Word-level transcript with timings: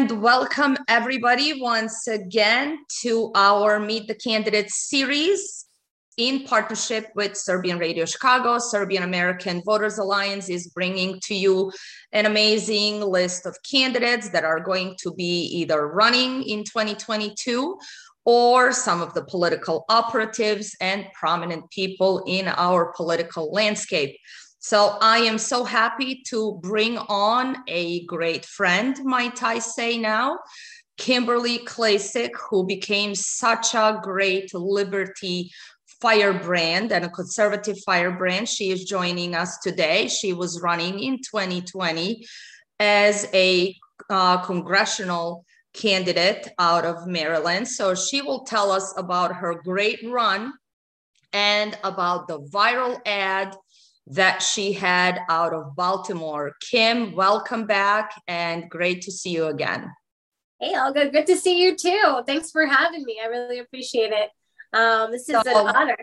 and 0.00 0.22
welcome 0.22 0.78
everybody 0.88 1.60
once 1.60 2.08
again 2.08 2.78
to 3.02 3.30
our 3.34 3.78
Meet 3.78 4.08
the 4.08 4.14
Candidates 4.14 4.88
series 4.88 5.66
in 6.16 6.44
partnership 6.44 7.08
with 7.14 7.36
Serbian 7.36 7.78
Radio 7.78 8.06
Chicago. 8.06 8.58
Serbian 8.58 9.02
American 9.02 9.60
Voters 9.62 9.98
Alliance 9.98 10.48
is 10.48 10.68
bringing 10.68 11.20
to 11.24 11.34
you 11.34 11.70
an 12.12 12.24
amazing 12.24 13.02
list 13.02 13.44
of 13.44 13.54
candidates 13.70 14.30
that 14.30 14.42
are 14.42 14.60
going 14.60 14.96
to 15.02 15.12
be 15.12 15.42
either 15.52 15.86
running 15.86 16.44
in 16.44 16.64
2022 16.64 17.78
or 18.24 18.72
some 18.72 19.02
of 19.02 19.12
the 19.12 19.24
political 19.24 19.84
operatives 19.90 20.74
and 20.80 21.04
prominent 21.12 21.68
people 21.68 22.24
in 22.26 22.48
our 22.48 22.90
political 22.96 23.52
landscape. 23.52 24.16
So 24.62 24.98
I 25.00 25.20
am 25.20 25.38
so 25.38 25.64
happy 25.64 26.22
to 26.28 26.60
bring 26.62 26.98
on 26.98 27.56
a 27.66 28.04
great 28.04 28.44
friend, 28.44 28.94
might 29.04 29.42
I 29.42 29.58
say 29.58 29.96
now, 29.96 30.38
Kimberly 30.98 31.60
Klacik, 31.60 32.32
who 32.50 32.66
became 32.66 33.14
such 33.14 33.74
a 33.74 33.98
great 34.02 34.52
liberty 34.52 35.50
firebrand 36.02 36.92
and 36.92 37.06
a 37.06 37.08
conservative 37.08 37.78
firebrand. 37.86 38.50
She 38.50 38.70
is 38.70 38.84
joining 38.84 39.34
us 39.34 39.58
today. 39.60 40.08
She 40.08 40.34
was 40.34 40.60
running 40.60 41.00
in 41.00 41.22
2020 41.22 42.26
as 42.78 43.26
a 43.32 43.74
uh, 44.10 44.44
congressional 44.44 45.46
candidate 45.72 46.48
out 46.58 46.84
of 46.84 47.06
Maryland. 47.06 47.66
So 47.66 47.94
she 47.94 48.20
will 48.20 48.44
tell 48.44 48.70
us 48.70 48.92
about 48.98 49.36
her 49.36 49.54
great 49.54 50.00
run 50.04 50.52
and 51.32 51.78
about 51.82 52.28
the 52.28 52.40
viral 52.40 53.00
ad 53.06 53.56
that 54.06 54.42
she 54.42 54.72
had 54.72 55.20
out 55.28 55.52
of 55.52 55.76
Baltimore. 55.76 56.52
Kim, 56.60 57.14
welcome 57.14 57.66
back 57.66 58.12
and 58.26 58.68
great 58.68 59.02
to 59.02 59.12
see 59.12 59.30
you 59.30 59.46
again. 59.46 59.92
Hey, 60.60 60.78
Olga, 60.78 61.10
good 61.10 61.26
to 61.26 61.36
see 61.36 61.62
you 61.62 61.76
too. 61.76 62.22
Thanks 62.26 62.50
for 62.50 62.66
having 62.66 63.04
me. 63.04 63.18
I 63.22 63.28
really 63.28 63.60
appreciate 63.60 64.12
it. 64.12 64.30
Um, 64.72 65.10
this 65.10 65.28
is 65.28 65.36
so, 65.42 65.68
an 65.68 65.74
honor. 65.74 65.96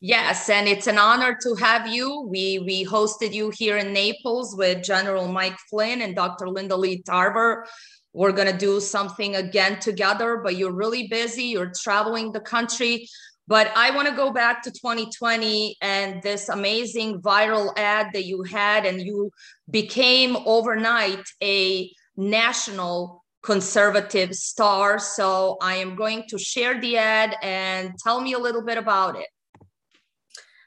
Yes, 0.00 0.50
and 0.50 0.68
it's 0.68 0.86
an 0.86 0.98
honor 0.98 1.36
to 1.42 1.54
have 1.54 1.88
you. 1.88 2.26
We 2.28 2.58
we 2.58 2.84
hosted 2.84 3.32
you 3.32 3.50
here 3.50 3.78
in 3.78 3.94
Naples 3.94 4.54
with 4.54 4.84
General 4.84 5.26
Mike 5.26 5.56
Flynn 5.70 6.02
and 6.02 6.14
Dr. 6.14 6.48
Linda 6.48 6.76
Lee 6.76 7.02
Tarver. 7.02 7.66
We're 8.12 8.32
gonna 8.32 8.56
do 8.56 8.80
something 8.80 9.36
again 9.36 9.80
together, 9.80 10.40
but 10.44 10.56
you're 10.56 10.72
really 10.72 11.08
busy. 11.08 11.44
You're 11.44 11.72
traveling 11.74 12.32
the 12.32 12.40
country. 12.40 13.08
But 13.48 13.70
I 13.76 13.90
want 13.94 14.08
to 14.08 14.14
go 14.14 14.32
back 14.32 14.62
to 14.62 14.72
2020 14.72 15.76
and 15.80 16.20
this 16.22 16.48
amazing 16.48 17.20
viral 17.20 17.72
ad 17.76 18.08
that 18.12 18.24
you 18.24 18.42
had, 18.42 18.84
and 18.84 19.00
you 19.00 19.30
became 19.70 20.36
overnight 20.44 21.22
a 21.42 21.92
national 22.16 23.24
conservative 23.42 24.34
star. 24.34 24.98
So 24.98 25.58
I 25.62 25.76
am 25.76 25.94
going 25.94 26.24
to 26.30 26.38
share 26.38 26.80
the 26.80 26.96
ad 26.96 27.36
and 27.42 27.92
tell 28.02 28.20
me 28.20 28.32
a 28.32 28.38
little 28.38 28.64
bit 28.64 28.78
about 28.78 29.16
it. 29.16 29.28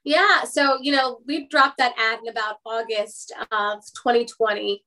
Yeah, 0.05 0.43
so 0.45 0.77
you 0.81 0.93
know, 0.93 1.19
we 1.27 1.47
dropped 1.47 1.77
that 1.79 1.93
ad 1.97 2.19
in 2.23 2.29
about 2.29 2.57
August 2.65 3.33
of 3.51 3.79
2020. 4.03 4.83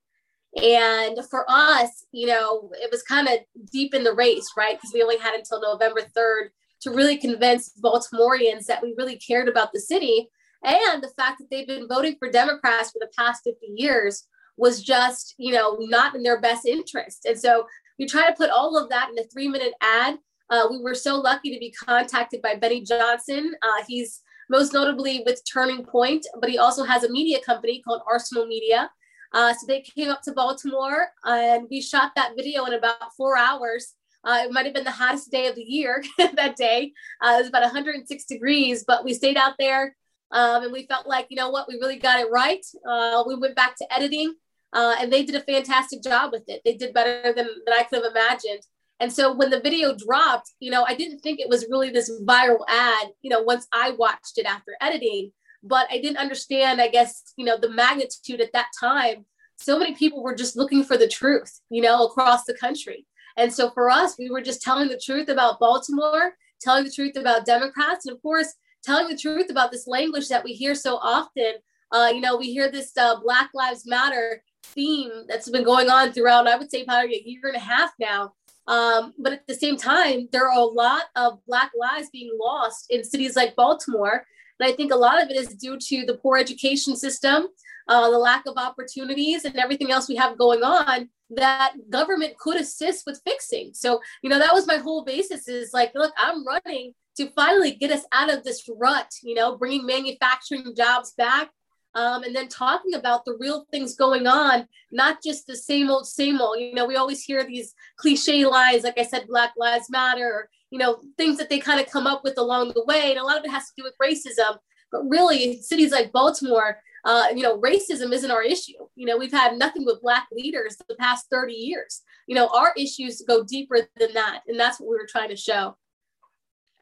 And 0.61 1.17
for 1.29 1.45
us, 1.47 2.05
you 2.11 2.27
know, 2.27 2.71
it 2.73 2.91
was 2.91 3.03
kind 3.03 3.27
of 3.27 3.39
deep 3.71 3.93
in 3.93 4.03
the 4.03 4.13
race, 4.13 4.51
right? 4.57 4.75
Because 4.75 4.93
we 4.93 5.01
only 5.01 5.17
had 5.17 5.35
until 5.35 5.61
November 5.61 6.01
3rd 6.01 6.49
to 6.83 6.91
really 6.91 7.17
convince 7.17 7.69
Baltimoreans 7.81 8.65
that 8.65 8.81
we 8.81 8.93
really 8.97 9.17
cared 9.17 9.47
about 9.47 9.71
the 9.73 9.79
city. 9.79 10.29
And 10.63 11.03
the 11.03 11.11
fact 11.17 11.39
that 11.39 11.49
they've 11.49 11.67
been 11.67 11.87
voting 11.87 12.15
for 12.19 12.31
Democrats 12.31 12.91
for 12.91 12.99
the 12.99 13.11
past 13.17 13.43
50 13.43 13.67
years 13.75 14.25
was 14.57 14.81
just, 14.81 15.35
you 15.37 15.51
know, 15.51 15.77
not 15.79 16.15
in 16.15 16.23
their 16.23 16.39
best 16.39 16.65
interest. 16.65 17.25
And 17.25 17.39
so 17.39 17.67
we 17.97 18.05
try 18.05 18.27
to 18.27 18.35
put 18.35 18.49
all 18.49 18.77
of 18.77 18.89
that 18.89 19.09
in 19.09 19.19
a 19.19 19.27
three 19.27 19.47
minute 19.47 19.73
ad. 19.81 20.19
Uh, 20.49 20.67
we 20.69 20.79
were 20.79 20.95
so 20.95 21.15
lucky 21.15 21.53
to 21.53 21.59
be 21.59 21.71
contacted 21.71 22.41
by 22.41 22.55
Benny 22.55 22.81
Johnson. 22.81 23.53
Uh, 23.61 23.83
he's 23.87 24.21
most 24.49 24.73
notably 24.73 25.23
with 25.25 25.41
Turning 25.51 25.83
Point, 25.83 26.25
but 26.39 26.49
he 26.49 26.57
also 26.57 26.83
has 26.83 27.03
a 27.03 27.11
media 27.11 27.39
company 27.45 27.81
called 27.81 28.01
Arsenal 28.09 28.45
Media. 28.45 28.89
Uh, 29.33 29.53
so 29.53 29.65
they 29.67 29.81
came 29.81 30.09
up 30.09 30.21
to 30.21 30.31
Baltimore 30.31 31.07
and 31.25 31.65
we 31.71 31.81
shot 31.81 32.11
that 32.15 32.33
video 32.35 32.65
in 32.65 32.73
about 32.73 33.15
four 33.17 33.35
hours 33.35 33.95
uh, 34.25 34.43
it 34.45 34.51
might 34.51 34.65
have 34.65 34.73
been 34.73 34.83
the 34.83 34.91
hottest 34.91 35.31
day 35.31 35.47
of 35.47 35.55
the 35.55 35.63
year 35.63 36.03
that 36.35 36.55
day. 36.55 36.93
Uh, 37.21 37.35
it 37.35 37.39
was 37.39 37.47
about 37.47 37.63
106 37.63 38.25
degrees, 38.25 38.83
but 38.87 39.03
we 39.03 39.13
stayed 39.13 39.37
out 39.37 39.53
there 39.59 39.95
um, 40.31 40.63
and 40.63 40.71
we 40.71 40.85
felt 40.87 41.07
like, 41.07 41.27
you 41.29 41.37
know 41.37 41.49
what, 41.49 41.67
we 41.67 41.75
really 41.75 41.99
got 41.99 42.19
it 42.19 42.31
right. 42.31 42.65
Uh, 42.87 43.23
we 43.27 43.35
went 43.35 43.55
back 43.55 43.75
to 43.77 43.93
editing 43.93 44.33
uh, 44.73 44.95
and 44.99 45.11
they 45.11 45.23
did 45.23 45.35
a 45.35 45.41
fantastic 45.41 46.01
job 46.01 46.31
with 46.31 46.43
it. 46.47 46.61
They 46.65 46.75
did 46.75 46.93
better 46.93 47.33
than, 47.33 47.47
than 47.65 47.73
I 47.73 47.83
could 47.83 48.03
have 48.03 48.11
imagined. 48.11 48.61
And 48.99 49.11
so 49.11 49.33
when 49.33 49.49
the 49.49 49.59
video 49.59 49.95
dropped, 49.95 50.51
you 50.59 50.71
know, 50.71 50.85
I 50.85 50.95
didn't 50.95 51.19
think 51.19 51.39
it 51.39 51.49
was 51.49 51.67
really 51.69 51.89
this 51.89 52.11
viral 52.25 52.63
ad, 52.67 53.09
you 53.21 53.29
know, 53.29 53.41
once 53.41 53.67
I 53.73 53.91
watched 53.91 54.37
it 54.37 54.45
after 54.45 54.75
editing, 54.81 55.31
but 55.61 55.87
I 55.91 55.99
didn't 55.99 56.17
understand, 56.17 56.81
I 56.81 56.87
guess, 56.87 57.33
you 57.35 57.45
know, 57.45 57.57
the 57.57 57.69
magnitude 57.69 58.41
at 58.41 58.53
that 58.53 58.67
time. 58.79 59.25
So 59.57 59.77
many 59.77 59.93
people 59.93 60.23
were 60.23 60.35
just 60.35 60.55
looking 60.55 60.83
for 60.83 60.97
the 60.97 61.07
truth, 61.07 61.59
you 61.69 61.81
know, 61.81 62.05
across 62.05 62.45
the 62.45 62.53
country. 62.53 63.05
And 63.37 63.51
so 63.51 63.71
for 63.71 63.89
us, 63.89 64.17
we 64.17 64.29
were 64.29 64.41
just 64.41 64.61
telling 64.61 64.87
the 64.87 65.01
truth 65.03 65.29
about 65.29 65.59
Baltimore, 65.59 66.33
telling 66.61 66.83
the 66.83 66.91
truth 66.91 67.15
about 67.15 67.45
Democrats, 67.45 68.05
and 68.05 68.15
of 68.15 68.21
course, 68.21 68.53
telling 68.83 69.07
the 69.07 69.17
truth 69.17 69.49
about 69.49 69.71
this 69.71 69.87
language 69.87 70.27
that 70.29 70.43
we 70.43 70.53
hear 70.53 70.75
so 70.75 70.97
often. 70.97 71.53
Uh, 71.91 72.11
you 72.13 72.21
know, 72.21 72.37
we 72.37 72.51
hear 72.51 72.71
this 72.71 72.95
uh, 72.97 73.19
Black 73.21 73.49
Lives 73.53 73.85
Matter 73.85 74.43
theme 74.63 75.11
that's 75.27 75.49
been 75.49 75.63
going 75.63 75.89
on 75.89 76.11
throughout, 76.11 76.47
I 76.47 76.57
would 76.57 76.71
say, 76.71 76.85
probably 76.85 77.15
a 77.15 77.29
year 77.29 77.41
and 77.43 77.55
a 77.55 77.59
half 77.59 77.91
now. 77.99 78.33
Um, 78.67 79.13
but 79.19 79.33
at 79.33 79.47
the 79.47 79.55
same 79.55 79.77
time, 79.77 80.29
there 80.31 80.47
are 80.47 80.57
a 80.57 80.63
lot 80.63 81.03
of 81.15 81.39
Black 81.45 81.71
lives 81.77 82.09
being 82.11 82.31
lost 82.39 82.85
in 82.89 83.03
cities 83.03 83.35
like 83.35 83.55
Baltimore. 83.55 84.25
And 84.59 84.71
I 84.71 84.75
think 84.75 84.93
a 84.93 84.97
lot 84.97 85.21
of 85.21 85.29
it 85.29 85.35
is 85.35 85.49
due 85.49 85.77
to 85.77 86.05
the 86.05 86.15
poor 86.15 86.37
education 86.37 86.95
system, 86.95 87.47
uh, 87.87 88.09
the 88.09 88.17
lack 88.17 88.45
of 88.45 88.55
opportunities, 88.57 89.43
and 89.43 89.57
everything 89.57 89.91
else 89.91 90.07
we 90.07 90.15
have 90.15 90.37
going 90.37 90.63
on 90.63 91.09
that 91.35 91.73
government 91.89 92.37
could 92.37 92.57
assist 92.57 93.05
with 93.05 93.21
fixing. 93.25 93.71
So, 93.73 93.99
you 94.21 94.29
know, 94.29 94.39
that 94.39 94.53
was 94.53 94.67
my 94.67 94.77
whole 94.77 95.03
basis 95.03 95.47
is 95.47 95.73
like, 95.73 95.91
look, 95.95 96.13
I'm 96.17 96.45
running 96.45 96.93
to 97.17 97.29
finally 97.31 97.71
get 97.75 97.91
us 97.91 98.05
out 98.11 98.33
of 98.33 98.43
this 98.43 98.67
rut, 98.75 99.11
you 99.21 99.35
know, 99.35 99.57
bringing 99.57 99.85
manufacturing 99.85 100.73
jobs 100.75 101.13
back. 101.17 101.49
Um, 101.95 102.23
and 102.23 102.35
then 102.35 102.47
talking 102.47 102.95
about 102.95 103.23
the 103.23 103.37
real 103.39 103.67
things 103.69 103.95
going 103.95 104.25
on, 104.25 104.67
not 104.91 105.21
just 105.23 105.45
the 105.45 105.55
same 105.55 105.91
old, 105.91 106.07
same 106.07 106.41
old. 106.41 106.59
You 106.59 106.73
know, 106.73 106.87
we 106.87 106.95
always 106.95 107.23
hear 107.23 107.45
these 107.45 107.75
cliche 107.97 108.47
lines, 108.47 108.83
like 108.83 108.97
I 108.97 109.03
said, 109.03 109.27
Black 109.27 109.51
Lives 109.57 109.91
Matter, 109.91 110.25
or, 110.25 110.49
you 110.71 110.79
know, 110.79 111.01
things 111.17 111.37
that 111.37 111.51
they 111.51 111.59
kind 111.59 111.79
of 111.79 111.91
come 111.91 112.07
up 112.07 112.23
with 112.23 112.39
along 112.39 112.69
the 112.73 112.83
way. 112.85 113.11
And 113.11 113.19
a 113.19 113.23
lot 113.23 113.37
of 113.37 113.45
it 113.45 113.51
has 113.51 113.65
to 113.65 113.73
do 113.77 113.83
with 113.83 113.93
racism. 114.01 114.57
But 114.91 115.07
really, 115.07 115.61
cities 115.61 115.91
like 115.91 116.11
Baltimore, 116.11 116.79
uh, 117.05 117.25
you 117.35 117.41
know, 117.41 117.59
racism 117.59 118.13
isn't 118.13 118.31
our 118.31 118.43
issue. 118.43 118.73
You 118.95 119.05
know, 119.05 119.17
we've 119.17 119.31
had 119.31 119.57
nothing 119.57 119.83
but 119.85 120.01
black 120.01 120.27
leaders 120.31 120.77
the 120.87 120.95
past 120.95 121.25
30 121.29 121.53
years. 121.53 122.01
You 122.27 122.35
know, 122.35 122.47
our 122.47 122.73
issues 122.77 123.21
go 123.27 123.43
deeper 123.43 123.87
than 123.97 124.13
that. 124.13 124.41
And 124.47 124.59
that's 124.59 124.79
what 124.79 124.89
we 124.89 124.95
were 124.95 125.07
trying 125.09 125.29
to 125.29 125.35
show. 125.35 125.75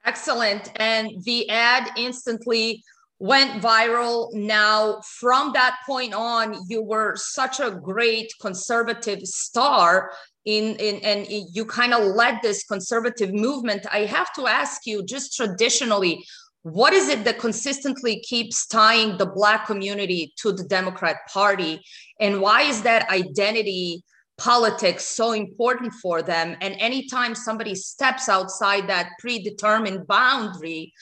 Excellent. 0.05 0.71
And 0.77 1.23
the 1.23 1.49
ad 1.49 1.91
instantly 1.97 2.83
went 3.19 3.61
viral. 3.61 4.33
Now, 4.33 4.99
from 5.19 5.53
that 5.53 5.77
point 5.85 6.13
on, 6.13 6.55
you 6.67 6.81
were 6.81 7.15
such 7.15 7.59
a 7.59 7.71
great 7.71 8.31
conservative 8.41 9.21
star 9.23 10.11
in, 10.45 10.75
in 10.77 10.95
and 11.03 11.27
you 11.29 11.65
kind 11.65 11.93
of 11.93 12.15
led 12.15 12.39
this 12.41 12.63
conservative 12.63 13.31
movement. 13.31 13.85
I 13.91 14.05
have 14.05 14.33
to 14.33 14.47
ask 14.47 14.88
you, 14.88 15.03
just 15.05 15.35
traditionally, 15.35 16.25
what 16.63 16.94
is 16.94 17.09
it 17.09 17.23
that 17.25 17.39
consistently 17.39 18.19
keeps 18.19 18.67
tying 18.67 19.17
the 19.17 19.25
black 19.25 19.66
community 19.66 20.33
to 20.38 20.51
the 20.51 20.63
democrat 20.63 21.17
party? 21.31 21.81
And 22.19 22.39
why 22.39 22.62
is 22.63 22.83
that 22.83 23.09
identity 23.09 24.03
politics 24.38 25.06
so 25.06 25.31
important 25.31 25.94
for 25.94 26.21
them? 26.21 26.56
And 26.62 26.75
anytime 26.80 27.36
somebody 27.36 27.75
steps 27.75 28.30
outside 28.30 28.88
that 28.88 29.09
predetermined 29.19 30.07
boundary 30.07 30.94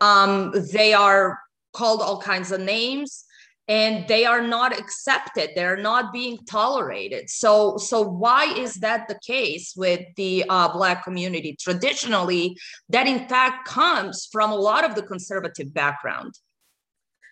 um, 0.00 0.52
they 0.72 0.92
are 0.92 1.38
called 1.72 2.00
all 2.00 2.20
kinds 2.20 2.52
of 2.52 2.60
names 2.60 3.24
and 3.68 4.08
they 4.08 4.24
are 4.24 4.40
not 4.40 4.76
accepted. 4.76 5.50
They're 5.54 5.76
not 5.76 6.12
being 6.12 6.38
tolerated. 6.46 7.28
So 7.28 7.76
so 7.76 8.00
why 8.02 8.52
is 8.54 8.74
that 8.76 9.08
the 9.08 9.18
case 9.24 9.74
with 9.76 10.00
the 10.16 10.44
uh, 10.48 10.72
black 10.72 11.04
community? 11.04 11.56
Traditionally 11.60 12.56
that 12.88 13.06
in 13.06 13.28
fact 13.28 13.68
comes 13.68 14.26
from 14.32 14.50
a 14.50 14.56
lot 14.56 14.84
of 14.84 14.94
the 14.94 15.02
conservative 15.02 15.72
background. 15.72 16.34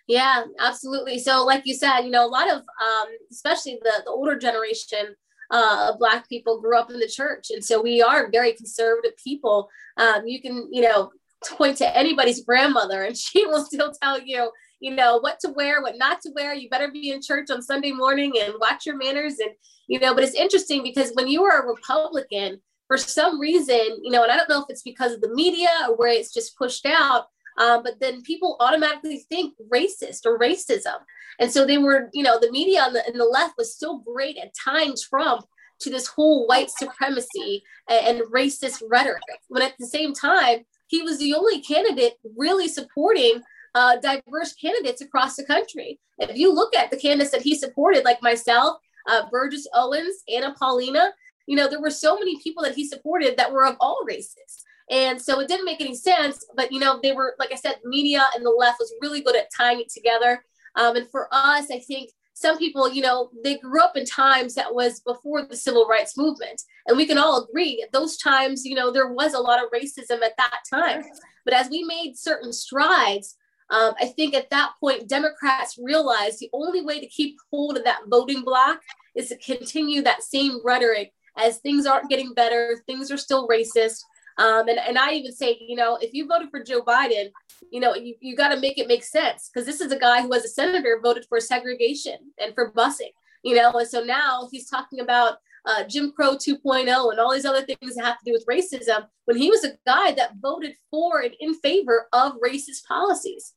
Yeah 0.06 0.44
absolutely. 0.61 1.19
So 1.19 1.44
like 1.44 1.62
you 1.65 1.75
said 1.75 2.03
you 2.03 2.11
know 2.11 2.27
a 2.27 2.29
lot 2.29 2.50
of 2.50 2.59
um, 2.59 3.09
especially 3.31 3.79
the, 3.83 4.03
the 4.05 4.11
older 4.11 4.38
generation 4.38 5.17
uh, 5.50 5.97
black 5.97 6.29
people 6.29 6.61
grew 6.61 6.77
up 6.77 6.91
in 6.91 6.99
the 6.99 7.06
church. 7.06 7.50
And 7.50 7.65
so 7.65 7.81
we 7.81 8.03
are 8.03 8.31
very 8.33 8.53
conservative 8.53 9.12
people. 9.23 9.69
Um, 9.97 10.27
you 10.27 10.43
can 10.43 10.69
you 10.71 10.83
know 10.83 11.12
point 11.50 11.77
to 11.79 11.97
anybody's 11.97 12.44
grandmother 12.44 13.05
and 13.05 13.17
she 13.27 13.47
will 13.47 13.65
still 13.65 13.93
tell 14.03 14.21
you 14.21 14.50
you 14.81 14.94
know, 14.94 15.19
what 15.19 15.40
to 15.40 15.50
wear, 15.50 15.82
what 15.82 15.99
not 15.99 16.20
to 16.23 16.31
wear. 16.34 16.55
You 16.55 16.69
better 16.69 16.90
be 16.90 17.11
in 17.11 17.23
church 17.23 17.50
on 17.50 17.62
Sunday 17.62 17.93
morning 17.93 18.32
and 18.40 18.55
watch 18.61 18.87
your 18.87 18.96
manners. 18.96 19.38
And, 19.38 19.50
you 19.87 19.99
know, 19.99 20.14
but 20.14 20.25
it's 20.25 20.34
interesting 20.34 20.82
because 20.82 21.12
when 21.14 21.28
you 21.28 21.44
are 21.44 21.62
a 21.62 21.67
Republican, 21.67 22.61
for 22.87 22.96
some 22.96 23.40
reason, 23.40 23.99
you 24.02 24.11
know, 24.11 24.23
and 24.23 24.31
I 24.31 24.37
don't 24.37 24.49
know 24.49 24.61
if 24.61 24.67
it's 24.69 24.82
because 24.82 25.12
of 25.12 25.20
the 25.20 25.34
media 25.34 25.69
or 25.88 25.96
where 25.96 26.08
it's 26.08 26.32
just 26.32 26.56
pushed 26.56 26.87
out, 26.87 27.26
um, 27.58 27.82
but 27.82 27.99
then 28.00 28.23
people 28.23 28.56
automatically 28.61 29.26
think 29.28 29.55
racist 29.73 30.25
or 30.25 30.38
racism. 30.38 30.99
And 31.40 31.50
so 31.50 31.67
they 31.67 31.78
were, 31.78 32.11
you 32.12 32.23
know, 32.23 32.38
the 32.38 32.50
media 32.50 32.82
on 32.82 32.93
the, 32.93 33.02
the 33.12 33.25
left 33.25 33.55
was 33.58 33.76
so 33.76 33.99
great 33.99 34.38
at 34.38 34.52
tying 34.64 34.94
Trump 35.08 35.44
to 35.81 35.90
this 35.90 36.06
whole 36.06 36.46
white 36.46 36.70
supremacy 36.70 37.62
and, 37.88 38.19
and 38.19 38.32
racist 38.32 38.82
rhetoric. 38.88 39.23
When 39.49 39.62
at 39.62 39.75
the 39.78 39.87
same 39.87 40.14
time, 40.14 40.64
he 40.87 41.02
was 41.02 41.19
the 41.19 41.34
only 41.34 41.61
candidate 41.61 42.14
really 42.37 42.69
supporting 42.69 43.43
uh, 43.76 43.96
diverse 44.00 44.55
candidates 44.55 45.02
across 45.02 45.37
the 45.37 45.44
country. 45.44 46.00
If 46.19 46.38
you 46.38 46.50
look 46.50 46.75
at 46.75 46.90
the 46.90 46.96
candidates 46.96 47.31
that 47.32 47.43
he 47.43 47.55
supported, 47.55 48.06
like 48.06 48.23
myself, 48.23 48.78
uh, 49.06 49.25
Burgess 49.31 49.69
Owens, 49.75 50.23
Anna 50.34 50.55
Paulina, 50.58 51.12
you 51.46 51.56
know, 51.56 51.69
there 51.69 51.81
were 51.81 51.90
so 51.90 52.19
many 52.19 52.40
people 52.43 52.62
that 52.62 52.75
he 52.75 52.88
supported 52.88 53.37
that 53.37 53.52
were 53.52 53.67
of 53.67 53.76
all 53.78 54.00
races. 54.06 54.64
And 54.90 55.20
so 55.20 55.40
it 55.40 55.49
didn't 55.49 55.67
make 55.67 55.82
any 55.82 55.94
sense. 55.94 56.43
But, 56.56 56.73
you 56.73 56.81
know, 56.81 56.99
they 57.02 57.12
were, 57.12 57.34
like 57.38 57.52
I 57.52 57.56
said, 57.56 57.76
media 57.84 58.25
and 58.34 58.44
the 58.46 58.50
left 58.50 58.78
was 58.81 58.94
really 59.02 59.20
good 59.20 59.37
at 59.37 59.50
tying 59.55 59.81
it 59.81 59.90
together. 59.93 60.43
Um, 60.76 60.96
and 60.96 61.11
for 61.11 61.28
us, 61.31 61.70
I 61.70 61.78
think 61.81 62.11
some 62.32 62.56
people, 62.56 62.90
you 62.90 63.02
know, 63.02 63.31
they 63.44 63.58
grew 63.58 63.82
up 63.82 63.96
in 63.96 64.06
times 64.06 64.55
that 64.55 64.75
was 64.75 65.00
before 65.00 65.44
the 65.44 65.56
civil 65.56 65.87
rights 65.87 66.17
movement. 66.17 66.62
And 66.87 66.96
we 66.96 67.06
can 67.06 67.19
all 67.19 67.44
agree 67.44 67.82
at 67.82 67.93
those 67.93 68.17
times, 68.17 68.64
you 68.64 68.75
know, 68.75 68.90
there 68.90 69.12
was 69.12 69.34
a 69.34 69.38
lot 69.38 69.62
of 69.62 69.70
racism 69.70 70.23
at 70.23 70.37
that 70.38 70.61
time. 70.73 71.02
But 71.44 71.55
as 71.55 71.69
we 71.69 71.84
made 71.84 72.17
certain 72.17 72.52
strides, 72.52 73.37
um, 73.70 73.94
I 74.00 74.06
think 74.06 74.34
at 74.34 74.50
that 74.50 74.72
point, 74.80 75.08
Democrats 75.08 75.78
realized 75.82 76.38
the 76.38 76.50
only 76.52 76.82
way 76.82 77.00
to 77.00 77.06
keep 77.06 77.36
hold 77.50 77.76
of 77.76 77.84
that 77.84 78.02
voting 78.08 78.42
block 78.42 78.80
is 79.14 79.28
to 79.28 79.38
continue 79.38 80.02
that 80.02 80.22
same 80.22 80.60
rhetoric 80.64 81.12
as 81.36 81.58
things 81.58 81.86
aren't 81.86 82.08
getting 82.08 82.32
better, 82.32 82.82
things 82.86 83.10
are 83.10 83.16
still 83.16 83.48
racist. 83.48 84.02
Um, 84.38 84.68
and, 84.68 84.78
and 84.78 84.98
I 84.98 85.12
even 85.12 85.32
say, 85.32 85.56
you 85.60 85.76
know, 85.76 85.98
if 86.00 86.12
you 86.12 86.26
voted 86.26 86.50
for 86.50 86.62
Joe 86.62 86.82
Biden, 86.82 87.30
you 87.70 87.80
know, 87.80 87.94
you, 87.94 88.14
you 88.20 88.36
got 88.36 88.48
to 88.48 88.60
make 88.60 88.78
it 88.78 88.86
make 88.86 89.02
sense 89.02 89.50
because 89.52 89.66
this 89.66 89.80
is 89.80 89.92
a 89.92 89.98
guy 89.98 90.22
who, 90.22 90.32
as 90.32 90.44
a 90.44 90.48
senator, 90.48 91.00
voted 91.02 91.26
for 91.28 91.40
segregation 91.40 92.16
and 92.38 92.54
for 92.54 92.72
busing, 92.72 93.12
you 93.42 93.56
know, 93.56 93.72
and 93.72 93.88
so 93.88 94.02
now 94.02 94.48
he's 94.52 94.68
talking 94.68 95.00
about 95.00 95.38
uh, 95.66 95.84
Jim 95.84 96.12
Crow 96.12 96.36
2.0 96.36 97.10
and 97.10 97.20
all 97.20 97.32
these 97.32 97.44
other 97.44 97.62
things 97.62 97.94
that 97.96 98.04
have 98.04 98.18
to 98.18 98.24
do 98.24 98.32
with 98.32 98.46
racism 98.46 99.06
when 99.24 99.36
he 99.36 99.50
was 99.50 99.64
a 99.64 99.76
guy 99.86 100.12
that 100.12 100.36
voted 100.40 100.74
for 100.90 101.20
and 101.20 101.34
in 101.40 101.54
favor 101.54 102.08
of 102.12 102.34
racist 102.44 102.84
policies. 102.86 103.52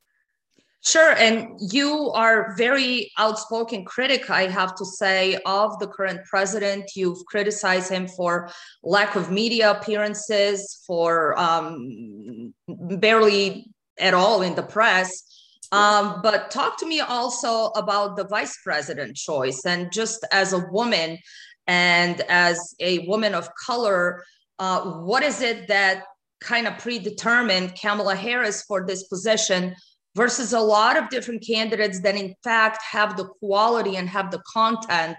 Sure. 0.81 1.13
And 1.13 1.59
you 1.59 2.09
are 2.11 2.55
very 2.55 3.11
outspoken 3.17 3.83
critic, 3.83 4.29
I 4.29 4.43
have 4.47 4.75
to 4.75 4.85
say, 4.85 5.37
of 5.45 5.77
the 5.79 5.87
current 5.87 6.21
president. 6.25 6.91
You've 6.95 7.23
criticized 7.25 7.91
him 7.91 8.07
for 8.07 8.49
lack 8.81 9.15
of 9.15 9.29
media 9.29 9.71
appearances, 9.71 10.81
for 10.87 11.37
um, 11.37 12.53
barely 12.67 13.69
at 13.99 14.13
all 14.13 14.41
in 14.41 14.55
the 14.55 14.63
press. 14.63 15.25
Um, 15.71 16.21
but 16.23 16.49
talk 16.49 16.79
to 16.79 16.87
me 16.87 17.01
also 17.01 17.67
about 17.75 18.15
the 18.15 18.23
vice 18.23 18.57
president 18.63 19.15
choice. 19.15 19.65
And 19.65 19.91
just 19.91 20.25
as 20.31 20.53
a 20.53 20.65
woman 20.71 21.19
and 21.69 22.21
as 22.29 22.75
a 22.79 23.05
woman 23.07 23.35
of 23.35 23.47
color, 23.53 24.25
uh, 24.57 24.81
what 24.81 25.21
is 25.21 25.41
it 25.41 25.67
that 25.67 26.05
kind 26.41 26.65
of 26.65 26.79
predetermined 26.79 27.79
Kamala 27.79 28.15
Harris 28.15 28.63
for 28.63 28.85
this 28.85 29.03
position? 29.03 29.75
versus 30.15 30.53
a 30.53 30.59
lot 30.59 30.97
of 30.97 31.07
different 31.09 31.41
candidates 31.45 32.01
that 32.01 32.15
in 32.15 32.33
fact 32.43 32.81
have 32.81 33.15
the 33.15 33.25
quality 33.39 33.95
and 33.95 34.09
have 34.09 34.31
the 34.31 34.41
content? 34.51 35.15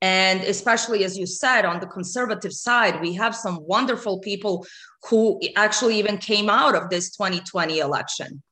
And 0.00 0.40
especially 0.40 1.04
as 1.04 1.18
you 1.18 1.26
said 1.26 1.66
on 1.66 1.80
the 1.80 1.86
conservative 1.86 2.54
side 2.54 3.00
we 3.02 3.12
have 3.12 3.36
some 3.36 3.58
wonderful 3.60 4.20
people 4.20 4.66
who 5.08 5.38
actually 5.54 5.98
even 5.98 6.16
came 6.16 6.48
out 6.48 6.74
of 6.74 6.88
this 6.88 7.14
2020 7.14 7.78
election. 7.78 8.42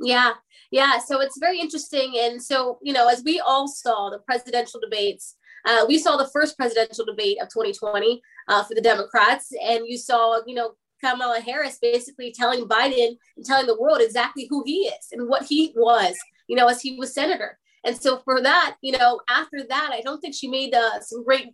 Yeah 0.00 0.34
yeah. 0.70 0.98
So 0.98 1.20
it's 1.20 1.38
very 1.38 1.58
interesting. 1.60 2.14
And 2.18 2.42
so 2.42 2.78
you 2.82 2.92
know 2.92 3.08
as 3.08 3.22
we 3.24 3.40
all 3.40 3.66
saw 3.66 4.10
the 4.10 4.20
presidential 4.20 4.80
debates 4.80 5.34
uh, 5.66 5.84
we 5.88 5.98
saw 5.98 6.16
the 6.16 6.28
first 6.32 6.56
presidential 6.56 7.04
debate 7.04 7.38
of 7.40 7.48
2020 7.48 8.20
uh, 8.48 8.64
for 8.64 8.74
the 8.74 8.80
democrats 8.80 9.52
and 9.64 9.86
you 9.86 9.96
saw 9.96 10.40
you 10.46 10.54
know 10.54 10.72
Kamala 11.00 11.40
Harris 11.40 11.78
basically 11.80 12.32
telling 12.32 12.66
Biden 12.66 13.16
and 13.36 13.46
telling 13.46 13.66
the 13.66 13.78
world 13.78 14.00
exactly 14.00 14.46
who 14.50 14.62
he 14.66 14.88
is 14.88 15.08
and 15.12 15.28
what 15.28 15.44
he 15.44 15.72
was, 15.76 16.16
you 16.48 16.56
know, 16.56 16.66
as 16.66 16.80
he 16.80 16.96
was 16.96 17.14
senator. 17.14 17.58
And 17.84 18.00
so 18.00 18.18
for 18.18 18.40
that, 18.42 18.76
you 18.82 18.92
know, 18.92 19.20
after 19.30 19.62
that, 19.68 19.90
I 19.92 20.00
don't 20.00 20.20
think 20.20 20.34
she 20.34 20.48
made 20.48 20.74
uh, 20.74 21.00
some 21.00 21.24
great, 21.24 21.52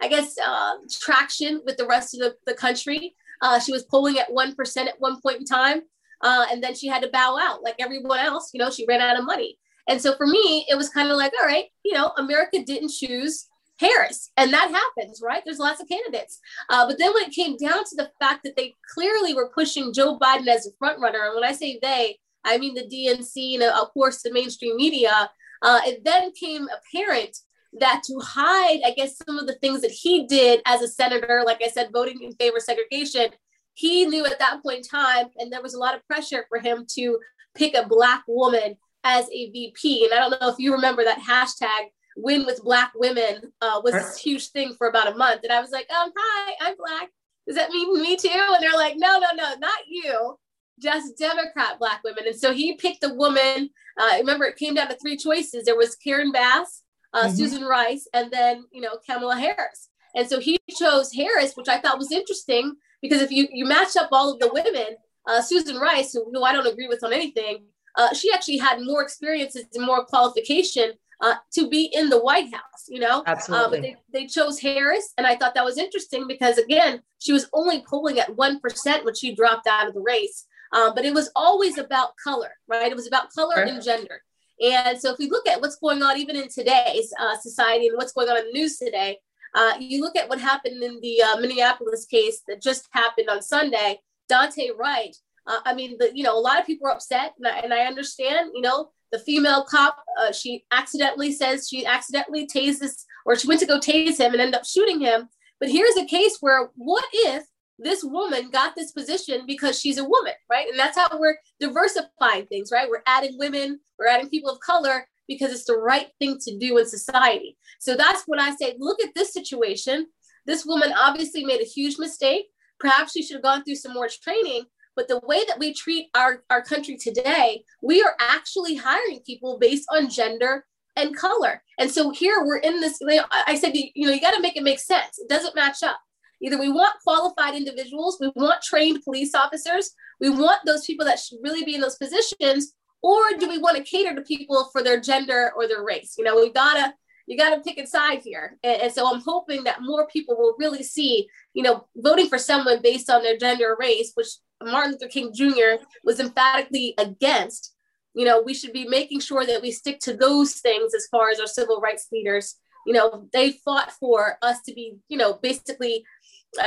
I 0.00 0.08
guess, 0.08 0.36
uh, 0.44 0.74
traction 0.90 1.62
with 1.66 1.76
the 1.76 1.86
rest 1.86 2.14
of 2.14 2.20
the, 2.20 2.36
the 2.46 2.54
country. 2.54 3.14
Uh, 3.42 3.58
she 3.58 3.72
was 3.72 3.84
polling 3.84 4.18
at 4.18 4.30
1% 4.30 4.76
at 4.86 5.00
one 5.00 5.20
point 5.20 5.40
in 5.40 5.44
time. 5.44 5.82
Uh, 6.20 6.46
and 6.50 6.62
then 6.62 6.74
she 6.74 6.86
had 6.86 7.02
to 7.02 7.10
bow 7.10 7.36
out 7.40 7.62
like 7.62 7.74
everyone 7.78 8.18
else, 8.18 8.50
you 8.54 8.58
know, 8.58 8.70
she 8.70 8.86
ran 8.86 9.00
out 9.00 9.18
of 9.18 9.26
money. 9.26 9.58
And 9.88 10.00
so 10.00 10.16
for 10.16 10.26
me, 10.26 10.66
it 10.68 10.76
was 10.76 10.88
kind 10.88 11.10
of 11.10 11.16
like, 11.16 11.32
all 11.40 11.46
right, 11.46 11.66
you 11.84 11.92
know, 11.92 12.12
America 12.16 12.62
didn't 12.64 12.90
choose 12.90 13.46
Harris. 13.78 14.30
And 14.36 14.52
that 14.52 14.70
happens, 14.70 15.20
right? 15.22 15.42
There's 15.44 15.58
lots 15.58 15.80
of 15.80 15.88
candidates. 15.88 16.40
Uh, 16.70 16.86
but 16.86 16.98
then 16.98 17.12
when 17.12 17.24
it 17.24 17.32
came 17.32 17.56
down 17.56 17.84
to 17.84 17.96
the 17.96 18.10
fact 18.20 18.42
that 18.44 18.56
they 18.56 18.74
clearly 18.94 19.34
were 19.34 19.50
pushing 19.54 19.92
Joe 19.92 20.18
Biden 20.18 20.48
as 20.48 20.66
a 20.66 20.70
front 20.78 21.00
runner, 21.00 21.24
and 21.24 21.34
when 21.34 21.44
I 21.44 21.52
say 21.52 21.78
they, 21.82 22.18
I 22.44 22.58
mean 22.58 22.74
the 22.74 22.82
DNC 22.82 23.54
and 23.54 23.62
of 23.62 23.92
course 23.92 24.22
the 24.22 24.32
mainstream 24.32 24.76
media, 24.76 25.30
uh, 25.62 25.80
it 25.84 26.04
then 26.04 26.32
came 26.32 26.68
apparent 26.68 27.36
that 27.80 28.02
to 28.06 28.20
hide, 28.20 28.80
I 28.86 28.92
guess, 28.92 29.16
some 29.26 29.38
of 29.38 29.46
the 29.46 29.54
things 29.54 29.80
that 29.80 29.90
he 29.90 30.26
did 30.26 30.62
as 30.66 30.80
a 30.80 30.88
senator, 30.88 31.42
like 31.44 31.60
I 31.62 31.68
said, 31.68 31.90
voting 31.92 32.22
in 32.22 32.32
favor 32.34 32.58
of 32.58 32.62
segregation, 32.62 33.30
he 33.72 34.06
knew 34.06 34.24
at 34.24 34.38
that 34.38 34.62
point 34.62 34.78
in 34.78 34.82
time, 34.84 35.26
and 35.38 35.52
there 35.52 35.62
was 35.62 35.74
a 35.74 35.78
lot 35.78 35.96
of 35.96 36.06
pressure 36.06 36.46
for 36.48 36.60
him 36.60 36.86
to 36.94 37.18
pick 37.56 37.74
a 37.74 37.86
Black 37.88 38.22
woman 38.28 38.76
as 39.04 39.26
a 39.30 39.50
VP. 39.50 40.04
And 40.04 40.14
I 40.14 40.18
don't 40.18 40.40
know 40.40 40.48
if 40.48 40.58
you 40.58 40.72
remember 40.72 41.04
that 41.04 41.20
hashtag 41.20 41.90
win 42.16 42.46
with 42.46 42.62
black 42.62 42.92
women 42.94 43.52
uh, 43.60 43.80
was 43.84 43.92
this 43.92 44.16
huge 44.16 44.48
thing 44.48 44.74
for 44.74 44.88
about 44.88 45.12
a 45.12 45.16
month. 45.16 45.40
And 45.42 45.52
I 45.52 45.60
was 45.60 45.70
like, 45.70 45.88
um, 45.90 46.10
hi, 46.16 46.54
I'm 46.60 46.76
black. 46.76 47.10
Does 47.46 47.56
that 47.56 47.70
mean 47.70 48.00
me 48.00 48.16
too? 48.16 48.28
And 48.32 48.62
they're 48.62 48.72
like, 48.72 48.94
no, 48.96 49.18
no, 49.18 49.28
no, 49.34 49.54
not 49.58 49.80
you, 49.86 50.38
just 50.80 51.18
Democrat 51.18 51.78
black 51.78 52.02
women. 52.02 52.24
And 52.26 52.36
so 52.36 52.52
he 52.52 52.74
picked 52.76 53.04
a 53.04 53.12
woman. 53.12 53.70
Uh, 53.98 54.16
remember, 54.18 54.46
it 54.46 54.56
came 54.56 54.74
down 54.74 54.88
to 54.88 54.96
three 54.96 55.16
choices. 55.16 55.64
There 55.64 55.76
was 55.76 55.96
Karen 55.96 56.32
Bass, 56.32 56.82
uh, 57.12 57.24
mm-hmm. 57.24 57.34
Susan 57.34 57.64
Rice, 57.64 58.08
and 58.14 58.30
then 58.30 58.64
you 58.72 58.80
know 58.80 58.98
Kamala 59.08 59.36
Harris. 59.36 59.90
And 60.16 60.28
so 60.28 60.40
he 60.40 60.58
chose 60.78 61.12
Harris, 61.12 61.54
which 61.54 61.68
I 61.68 61.78
thought 61.78 61.98
was 61.98 62.12
interesting 62.12 62.74
because 63.02 63.20
if 63.20 63.30
you 63.30 63.46
you 63.52 63.66
match 63.66 63.96
up 63.96 64.08
all 64.10 64.32
of 64.32 64.40
the 64.40 64.50
women, 64.52 64.96
uh, 65.28 65.42
Susan 65.42 65.76
Rice, 65.76 66.12
who, 66.12 66.30
who 66.32 66.42
I 66.42 66.52
don't 66.52 66.66
agree 66.66 66.88
with 66.88 67.04
on 67.04 67.12
anything, 67.12 67.66
uh, 67.96 68.14
she 68.14 68.32
actually 68.32 68.58
had 68.58 68.80
more 68.80 69.02
experiences 69.02 69.64
and 69.74 69.84
more 69.84 70.04
qualification 70.04 70.92
uh, 71.20 71.34
to 71.52 71.68
be 71.68 71.90
in 71.92 72.08
the 72.08 72.18
White 72.18 72.52
House, 72.52 72.84
you 72.88 73.00
know? 73.00 73.22
Absolutely. 73.26 73.64
Uh, 73.64 73.70
but 73.70 73.82
they, 73.82 73.96
they 74.12 74.26
chose 74.26 74.58
Harris. 74.60 75.12
And 75.16 75.26
I 75.26 75.36
thought 75.36 75.54
that 75.54 75.64
was 75.64 75.78
interesting 75.78 76.26
because, 76.26 76.58
again, 76.58 77.02
she 77.18 77.32
was 77.32 77.48
only 77.52 77.84
polling 77.88 78.18
at 78.18 78.34
1% 78.36 79.04
when 79.04 79.14
she 79.14 79.34
dropped 79.34 79.66
out 79.66 79.88
of 79.88 79.94
the 79.94 80.00
race. 80.00 80.46
Um, 80.72 80.92
but 80.94 81.04
it 81.04 81.14
was 81.14 81.30
always 81.36 81.78
about 81.78 82.16
color, 82.22 82.50
right? 82.68 82.90
It 82.90 82.96
was 82.96 83.06
about 83.06 83.30
color 83.30 83.54
right. 83.56 83.68
and 83.68 83.82
gender. 83.82 84.22
And 84.60 85.00
so 85.00 85.12
if 85.12 85.18
we 85.18 85.30
look 85.30 85.46
at 85.46 85.60
what's 85.60 85.76
going 85.76 86.02
on 86.02 86.18
even 86.18 86.36
in 86.36 86.48
today's 86.48 87.12
uh, 87.18 87.36
society 87.38 87.88
and 87.88 87.96
what's 87.96 88.12
going 88.12 88.28
on 88.28 88.38
in 88.38 88.46
the 88.46 88.52
news 88.52 88.76
today, 88.76 89.18
uh, 89.54 89.74
you 89.78 90.00
look 90.00 90.16
at 90.16 90.28
what 90.28 90.40
happened 90.40 90.82
in 90.82 91.00
the 91.00 91.22
uh, 91.22 91.36
Minneapolis 91.36 92.06
case 92.06 92.42
that 92.48 92.60
just 92.60 92.88
happened 92.90 93.28
on 93.28 93.40
Sunday, 93.40 94.00
Daunte 94.30 94.76
Wright. 94.76 95.16
Uh, 95.46 95.60
I 95.64 95.74
mean, 95.74 95.96
the, 95.98 96.10
you 96.14 96.22
know, 96.22 96.36
a 96.36 96.40
lot 96.40 96.58
of 96.58 96.66
people 96.66 96.88
are 96.88 96.92
upset, 96.92 97.34
and 97.38 97.46
I, 97.46 97.58
and 97.58 97.74
I 97.74 97.80
understand. 97.80 98.50
You 98.54 98.62
know, 98.62 98.90
the 99.12 99.18
female 99.18 99.64
cop, 99.64 99.96
uh, 100.20 100.32
she 100.32 100.64
accidentally 100.72 101.32
says 101.32 101.68
she 101.68 101.84
accidentally 101.86 102.46
tases, 102.46 103.04
or 103.26 103.36
she 103.36 103.48
went 103.48 103.60
to 103.60 103.66
go 103.66 103.78
tase 103.78 104.18
him 104.18 104.32
and 104.32 104.40
end 104.40 104.54
up 104.54 104.64
shooting 104.64 105.00
him. 105.00 105.28
But 105.60 105.70
here's 105.70 105.96
a 105.96 106.06
case 106.06 106.38
where 106.40 106.70
what 106.74 107.04
if 107.12 107.44
this 107.78 108.04
woman 108.04 108.50
got 108.50 108.74
this 108.74 108.92
position 108.92 109.44
because 109.46 109.80
she's 109.80 109.98
a 109.98 110.04
woman, 110.04 110.32
right? 110.50 110.68
And 110.68 110.78
that's 110.78 110.96
how 110.96 111.08
we're 111.18 111.36
diversifying 111.60 112.46
things, 112.46 112.70
right? 112.72 112.88
We're 112.88 113.02
adding 113.06 113.36
women, 113.38 113.80
we're 113.98 114.08
adding 114.08 114.28
people 114.28 114.50
of 114.50 114.60
color 114.60 115.06
because 115.26 115.52
it's 115.52 115.64
the 115.64 115.76
right 115.76 116.08
thing 116.18 116.38
to 116.42 116.58
do 116.58 116.78
in 116.78 116.86
society. 116.86 117.56
So 117.80 117.96
that's 117.96 118.24
when 118.26 118.38
I 118.38 118.54
say, 118.54 118.74
look 118.78 119.02
at 119.02 119.14
this 119.14 119.32
situation. 119.32 120.06
This 120.46 120.64
woman 120.66 120.92
obviously 120.92 121.44
made 121.44 121.60
a 121.60 121.64
huge 121.64 121.98
mistake. 121.98 122.46
Perhaps 122.78 123.12
she 123.12 123.22
should 123.22 123.36
have 123.36 123.42
gone 123.42 123.64
through 123.64 123.76
some 123.76 123.94
more 123.94 124.08
training, 124.08 124.64
but 124.96 125.08
the 125.08 125.20
way 125.24 125.42
that 125.46 125.58
we 125.58 125.74
treat 125.74 126.08
our, 126.14 126.42
our 126.50 126.62
country 126.62 126.96
today, 126.96 127.64
we 127.82 128.02
are 128.02 128.14
actually 128.20 128.76
hiring 128.76 129.20
people 129.26 129.58
based 129.58 129.86
on 129.92 130.10
gender 130.10 130.64
and 130.96 131.16
color. 131.16 131.62
And 131.78 131.90
so 131.90 132.10
here 132.10 132.44
we're 132.44 132.58
in 132.58 132.80
this, 132.80 133.00
I 133.46 133.56
said, 133.56 133.72
you 133.74 134.06
know, 134.06 134.12
you 134.12 134.20
got 134.20 134.34
to 134.34 134.40
make 134.40 134.56
it 134.56 134.62
make 134.62 134.78
sense. 134.78 135.18
It 135.18 135.28
doesn't 135.28 135.56
match 135.56 135.82
up. 135.82 135.98
Either 136.40 136.58
we 136.58 136.70
want 136.70 136.94
qualified 137.02 137.54
individuals, 137.54 138.18
we 138.20 138.30
want 138.36 138.62
trained 138.62 139.02
police 139.02 139.34
officers, 139.34 139.92
we 140.20 140.28
want 140.28 140.60
those 140.66 140.84
people 140.84 141.04
that 141.06 141.18
should 141.18 141.38
really 141.42 141.64
be 141.64 141.74
in 141.74 141.80
those 141.80 141.96
positions, 141.96 142.74
or 143.02 143.20
do 143.38 143.48
we 143.48 143.58
want 143.58 143.76
to 143.76 143.82
cater 143.82 144.14
to 144.14 144.22
people 144.22 144.68
for 144.72 144.82
their 144.82 145.00
gender 145.00 145.52
or 145.56 145.66
their 145.66 145.84
race? 145.84 146.14
You 146.18 146.24
know, 146.24 146.36
we've 146.36 146.54
gotta 146.54 146.94
you 147.26 147.38
got 147.38 147.54
to 147.54 147.60
pick 147.60 147.78
a 147.78 147.86
side 147.86 148.20
here. 148.22 148.58
And, 148.62 148.82
and, 148.82 148.92
so 148.92 149.12
I'm 149.12 149.20
hoping 149.20 149.64
that 149.64 149.82
more 149.82 150.06
people 150.08 150.36
will 150.36 150.54
really 150.58 150.82
see, 150.82 151.28
you 151.54 151.62
know, 151.62 151.86
voting 151.96 152.28
for 152.28 152.38
someone 152.38 152.82
based 152.82 153.08
on 153.10 153.22
their 153.22 153.36
gender 153.36 153.72
or 153.72 153.76
race, 153.78 154.12
which 154.14 154.28
Martin 154.62 154.92
Luther 154.92 155.08
King 155.08 155.32
Jr. 155.34 155.82
was 156.02 156.20
emphatically 156.20 156.94
against. 156.98 157.74
You 158.14 158.24
know, 158.24 158.42
we 158.42 158.54
should 158.54 158.72
be 158.72 158.86
making 158.86 159.20
sure 159.20 159.44
that 159.44 159.62
we 159.62 159.70
stick 159.70 160.00
to 160.00 160.16
those 160.16 160.54
things 160.54 160.94
as 160.94 161.06
far 161.10 161.30
as 161.30 161.40
our 161.40 161.46
civil 161.46 161.80
rights 161.80 162.08
leaders. 162.12 162.56
You 162.86 162.92
know, 162.92 163.28
they 163.32 163.52
fought 163.52 163.92
for 163.92 164.36
us 164.42 164.60
to 164.66 164.74
be, 164.74 164.98
you 165.08 165.16
know, 165.16 165.38
basically, 165.42 166.04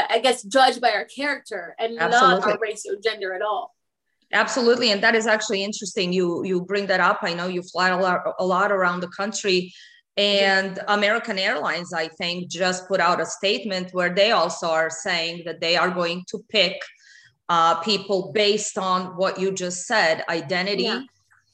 I 0.10 0.20
guess, 0.20 0.44
judged 0.44 0.82
by 0.82 0.92
our 0.92 1.06
character 1.06 1.76
and 1.80 1.98
Absolutely. 2.00 2.40
not 2.40 2.50
our 2.50 2.60
race 2.60 2.86
or 2.90 3.00
gender 3.02 3.34
at 3.34 3.42
all. 3.42 3.76
Absolutely, 4.34 4.92
and 4.92 5.02
that 5.02 5.16
is 5.16 5.26
actually 5.26 5.64
interesting. 5.64 6.12
You 6.12 6.44
you 6.44 6.60
bring 6.60 6.88
that 6.88 7.00
up. 7.00 7.20
I 7.22 7.34
know 7.34 7.48
you 7.48 7.62
fly 7.62 7.90
a 7.90 7.98
lot, 7.98 8.24
a 8.40 8.46
lot 8.46 8.74
around 8.74 9.00
the 9.00 9.08
country 9.08 9.74
and 10.18 10.80
American 10.88 11.38
Airlines, 11.38 11.94
I 11.94 12.08
think, 12.08 12.50
just 12.50 12.88
put 12.88 13.00
out 13.00 13.22
a 13.22 13.26
statement 13.26 13.94
where 13.94 14.14
they 14.14 14.32
also 14.32 14.68
are 14.68 14.90
saying 14.90 15.44
that 15.46 15.62
they 15.62 15.78
are 15.78 15.92
going 15.92 16.26
to 16.30 16.44
pick 16.50 16.82
uh, 17.50 17.76
people 17.82 18.32
based 18.34 18.78
on 18.80 19.16
what 19.16 19.40
you 19.40 19.52
just 19.52 19.86
said 19.86 20.24
identity. 20.28 20.84
Yeah. 20.84 21.02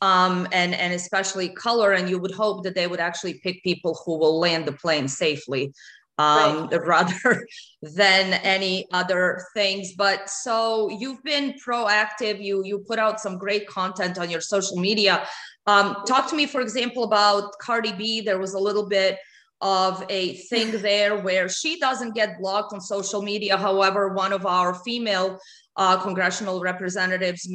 Um, 0.02 0.48
and 0.52 0.74
and 0.74 0.94
especially 0.94 1.50
color, 1.50 1.94
and 1.94 2.10
you 2.10 2.20
would 2.20 2.34
hope 2.34 2.64
that 2.64 2.76
they 2.76 2.88
would 2.88 3.00
actually 3.00 3.36
pick 3.36 3.64
people 3.64 3.98
who 4.06 4.18
will 4.18 4.38
land 4.38 4.66
the 4.66 4.74
plane 4.74 5.08
safely, 5.08 5.74
um, 6.18 6.68
right. 6.68 6.82
rather 6.86 7.48
than 7.82 8.34
any 8.34 8.86
other 8.92 9.46
things. 9.54 9.94
But 9.94 10.30
so 10.30 10.90
you've 10.90 11.24
been 11.24 11.54
proactive. 11.66 12.44
You 12.44 12.66
you 12.66 12.80
put 12.80 13.00
out 13.00 13.22
some 13.22 13.38
great 13.38 13.66
content 13.68 14.18
on 14.18 14.30
your 14.30 14.42
social 14.42 14.78
media. 14.78 15.26
Um, 15.66 15.98
talk 16.06 16.30
to 16.30 16.36
me, 16.36 16.46
for 16.46 16.62
example, 16.62 17.04
about 17.04 17.58
Cardi 17.60 17.94
B. 17.94 18.22
There 18.22 18.40
was 18.40 18.54
a 18.54 18.60
little 18.60 18.88
bit 18.88 19.18
of 19.62 20.04
a 20.10 20.34
thing 20.36 20.72
there 20.82 21.18
where 21.22 21.48
she 21.48 21.80
doesn't 21.80 22.16
get 22.16 22.38
blocked 22.38 22.74
on 22.74 22.82
social 22.82 23.22
media. 23.22 23.56
However, 23.56 24.10
one 24.10 24.34
of 24.34 24.46
our 24.46 24.74
female 24.74 25.40
uh, 25.78 25.98
congressional 26.02 26.60
representatives, 26.60 27.50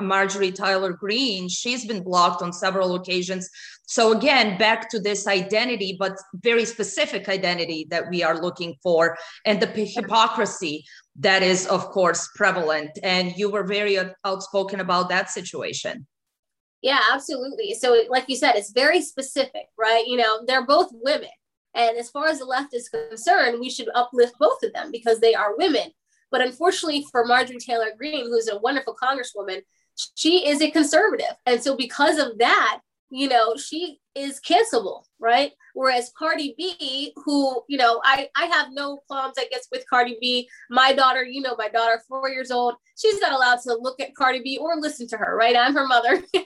Marjorie 0.00 0.52
Taylor 0.52 0.92
Greene, 0.92 1.48
she's 1.48 1.84
been 1.84 2.04
blocked 2.04 2.40
on 2.40 2.52
several 2.52 2.94
occasions. 2.94 3.50
So, 3.86 4.16
again, 4.16 4.58
back 4.58 4.88
to 4.90 5.00
this 5.00 5.26
identity, 5.26 5.96
but 5.98 6.16
very 6.34 6.64
specific 6.64 7.28
identity 7.28 7.86
that 7.90 8.08
we 8.08 8.22
are 8.22 8.40
looking 8.40 8.76
for, 8.80 9.18
and 9.44 9.60
the 9.60 9.66
hypocrisy 9.66 10.84
that 11.18 11.42
is, 11.42 11.66
of 11.66 11.90
course, 11.90 12.28
prevalent. 12.36 12.92
And 13.02 13.36
you 13.36 13.50
were 13.50 13.64
very 13.64 13.98
outspoken 14.24 14.78
about 14.78 15.08
that 15.08 15.30
situation. 15.30 16.06
Yeah, 16.82 17.00
absolutely. 17.12 17.74
So, 17.74 18.02
like 18.08 18.24
you 18.28 18.36
said, 18.36 18.54
it's 18.56 18.72
very 18.72 19.02
specific, 19.02 19.66
right? 19.78 20.06
You 20.06 20.16
know, 20.16 20.40
they're 20.46 20.66
both 20.66 20.90
women. 20.92 21.28
And 21.74 21.96
as 21.98 22.10
far 22.10 22.26
as 22.26 22.38
the 22.38 22.46
left 22.46 22.74
is 22.74 22.88
concerned, 22.88 23.60
we 23.60 23.70
should 23.70 23.88
uplift 23.94 24.34
both 24.38 24.62
of 24.62 24.72
them 24.72 24.90
because 24.90 25.20
they 25.20 25.34
are 25.34 25.56
women. 25.56 25.90
But 26.30 26.40
unfortunately 26.40 27.04
for 27.10 27.24
Marjorie 27.24 27.58
Taylor 27.58 27.90
Greene, 27.96 28.26
who's 28.26 28.48
a 28.48 28.58
wonderful 28.58 28.96
congresswoman, 29.00 29.62
she 30.14 30.48
is 30.48 30.62
a 30.62 30.70
conservative. 30.70 31.36
And 31.46 31.62
so, 31.62 31.76
because 31.76 32.18
of 32.18 32.38
that, 32.38 32.80
you 33.10 33.28
know, 33.28 33.56
she 33.56 33.99
is 34.14 34.40
cancelable, 34.40 35.04
right? 35.18 35.52
Whereas 35.74 36.12
Cardi 36.18 36.54
B, 36.58 37.12
who, 37.24 37.62
you 37.68 37.78
know, 37.78 38.00
I, 38.04 38.28
I 38.36 38.46
have 38.46 38.68
no 38.72 38.98
qualms, 39.06 39.34
I 39.38 39.46
guess, 39.50 39.68
with 39.70 39.84
Cardi 39.88 40.16
B. 40.20 40.48
My 40.68 40.92
daughter, 40.92 41.24
you 41.24 41.40
know, 41.40 41.54
my 41.56 41.68
daughter, 41.68 42.00
four 42.08 42.28
years 42.28 42.50
old, 42.50 42.74
she's 42.96 43.20
not 43.20 43.32
allowed 43.32 43.60
to 43.62 43.78
look 43.80 44.00
at 44.00 44.14
Cardi 44.14 44.40
B 44.42 44.58
or 44.60 44.76
listen 44.76 45.06
to 45.08 45.16
her, 45.16 45.36
right? 45.36 45.56
I'm 45.56 45.74
her 45.74 45.86
mother. 45.86 46.22
and 46.34 46.44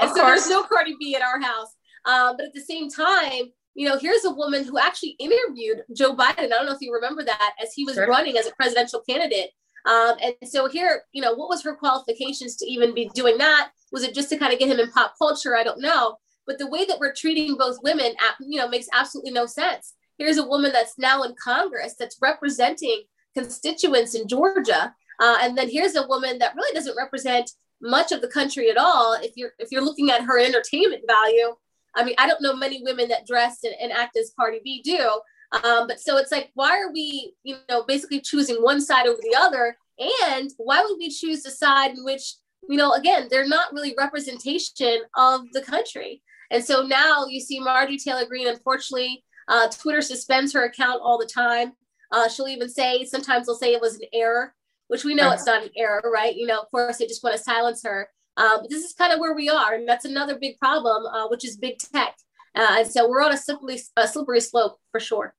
of 0.00 0.08
so 0.08 0.14
course. 0.14 0.24
there's 0.24 0.48
no 0.48 0.62
Cardi 0.64 0.96
B 0.98 1.14
in 1.14 1.22
our 1.22 1.40
house. 1.40 1.74
Um, 2.04 2.36
but 2.36 2.46
at 2.46 2.54
the 2.54 2.60
same 2.60 2.90
time, 2.90 3.52
you 3.74 3.88
know, 3.88 3.98
here's 3.98 4.24
a 4.24 4.30
woman 4.30 4.64
who 4.64 4.78
actually 4.78 5.16
interviewed 5.18 5.82
Joe 5.96 6.14
Biden. 6.14 6.44
I 6.44 6.48
don't 6.48 6.66
know 6.66 6.72
if 6.72 6.80
you 6.80 6.92
remember 6.92 7.24
that 7.24 7.54
as 7.62 7.72
he 7.72 7.84
was 7.84 7.94
sure. 7.94 8.06
running 8.06 8.36
as 8.36 8.46
a 8.46 8.52
presidential 8.52 9.02
candidate. 9.08 9.50
Um, 9.86 10.14
and 10.22 10.34
so 10.44 10.68
here, 10.68 11.02
you 11.12 11.22
know, 11.22 11.34
what 11.34 11.48
was 11.48 11.62
her 11.62 11.74
qualifications 11.74 12.56
to 12.56 12.70
even 12.70 12.94
be 12.94 13.10
doing 13.14 13.38
that? 13.38 13.70
Was 13.90 14.02
it 14.02 14.14
just 14.14 14.28
to 14.30 14.36
kind 14.36 14.52
of 14.52 14.58
get 14.58 14.68
him 14.68 14.78
in 14.78 14.90
pop 14.90 15.14
culture? 15.18 15.56
I 15.56 15.64
don't 15.64 15.80
know. 15.80 16.18
But 16.46 16.58
the 16.58 16.68
way 16.68 16.84
that 16.84 16.98
we're 16.98 17.14
treating 17.14 17.56
both 17.56 17.78
women, 17.82 18.12
you 18.40 18.58
know, 18.58 18.68
makes 18.68 18.88
absolutely 18.92 19.32
no 19.32 19.46
sense. 19.46 19.94
Here's 20.18 20.38
a 20.38 20.46
woman 20.46 20.72
that's 20.72 20.98
now 20.98 21.22
in 21.22 21.34
Congress 21.42 21.94
that's 21.98 22.18
representing 22.20 23.04
constituents 23.34 24.14
in 24.14 24.28
Georgia, 24.28 24.94
uh, 25.20 25.38
and 25.40 25.56
then 25.56 25.70
here's 25.70 25.96
a 25.96 26.06
woman 26.06 26.38
that 26.38 26.54
really 26.54 26.74
doesn't 26.74 26.96
represent 26.96 27.50
much 27.80 28.12
of 28.12 28.20
the 28.20 28.28
country 28.28 28.70
at 28.70 28.76
all. 28.76 29.14
If 29.14 29.32
you're 29.36 29.52
if 29.58 29.70
you're 29.70 29.84
looking 29.84 30.10
at 30.10 30.22
her 30.22 30.38
entertainment 30.38 31.02
value, 31.06 31.54
I 31.94 32.04
mean, 32.04 32.14
I 32.18 32.26
don't 32.26 32.42
know 32.42 32.54
many 32.54 32.82
women 32.82 33.08
that 33.08 33.26
dress 33.26 33.58
and, 33.64 33.74
and 33.80 33.92
act 33.92 34.16
as 34.16 34.32
Cardi 34.38 34.60
B 34.62 34.82
do. 34.82 35.20
Um, 35.64 35.86
but 35.86 36.00
so 36.00 36.16
it's 36.16 36.32
like, 36.32 36.50
why 36.54 36.78
are 36.80 36.92
we, 36.92 37.34
you 37.42 37.56
know, 37.68 37.84
basically 37.86 38.20
choosing 38.20 38.56
one 38.56 38.80
side 38.80 39.06
over 39.06 39.20
the 39.22 39.36
other? 39.38 39.76
And 40.24 40.50
why 40.56 40.82
would 40.82 40.96
we 40.98 41.10
choose 41.10 41.42
the 41.42 41.50
side 41.50 41.90
in 41.90 42.04
which, 42.04 42.34
you 42.68 42.76
know, 42.78 42.92
again, 42.92 43.28
they're 43.30 43.46
not 43.46 43.72
really 43.72 43.94
representation 43.98 45.00
of 45.16 45.42
the 45.52 45.60
country. 45.60 46.22
And 46.52 46.64
so 46.64 46.82
now 46.82 47.26
you 47.26 47.40
see 47.40 47.58
Marjorie 47.58 47.98
Taylor 47.98 48.26
Greene, 48.26 48.46
unfortunately, 48.46 49.24
uh, 49.48 49.68
Twitter 49.68 50.02
suspends 50.02 50.52
her 50.52 50.64
account 50.64 51.00
all 51.02 51.18
the 51.18 51.26
time. 51.26 51.72
Uh, 52.12 52.28
she'll 52.28 52.46
even 52.46 52.68
say, 52.68 53.04
sometimes 53.04 53.46
they'll 53.46 53.56
say 53.56 53.72
it 53.72 53.80
was 53.80 53.94
an 53.94 54.06
error, 54.12 54.54
which 54.88 55.02
we 55.02 55.14
know 55.14 55.32
it's 55.32 55.46
not 55.46 55.62
an 55.62 55.70
error, 55.76 56.02
right? 56.12 56.36
You 56.36 56.46
know, 56.46 56.60
of 56.60 56.70
course, 56.70 56.98
they 56.98 57.06
just 57.06 57.24
want 57.24 57.34
to 57.36 57.42
silence 57.42 57.82
her. 57.84 58.08
Um, 58.36 58.58
but 58.60 58.70
this 58.70 58.84
is 58.84 58.92
kind 58.92 59.12
of 59.12 59.18
where 59.18 59.34
we 59.34 59.48
are. 59.48 59.74
And 59.74 59.88
that's 59.88 60.04
another 60.04 60.38
big 60.38 60.58
problem, 60.58 61.06
uh, 61.06 61.28
which 61.28 61.44
is 61.44 61.56
big 61.56 61.78
tech. 61.78 62.14
Uh, 62.54 62.76
and 62.80 62.86
so 62.86 63.08
we're 63.08 63.22
on 63.22 63.32
a 63.32 63.36
slippery, 63.36 63.80
a 63.96 64.06
slippery 64.06 64.40
slope 64.40 64.78
for 64.90 65.00
sure 65.00 65.34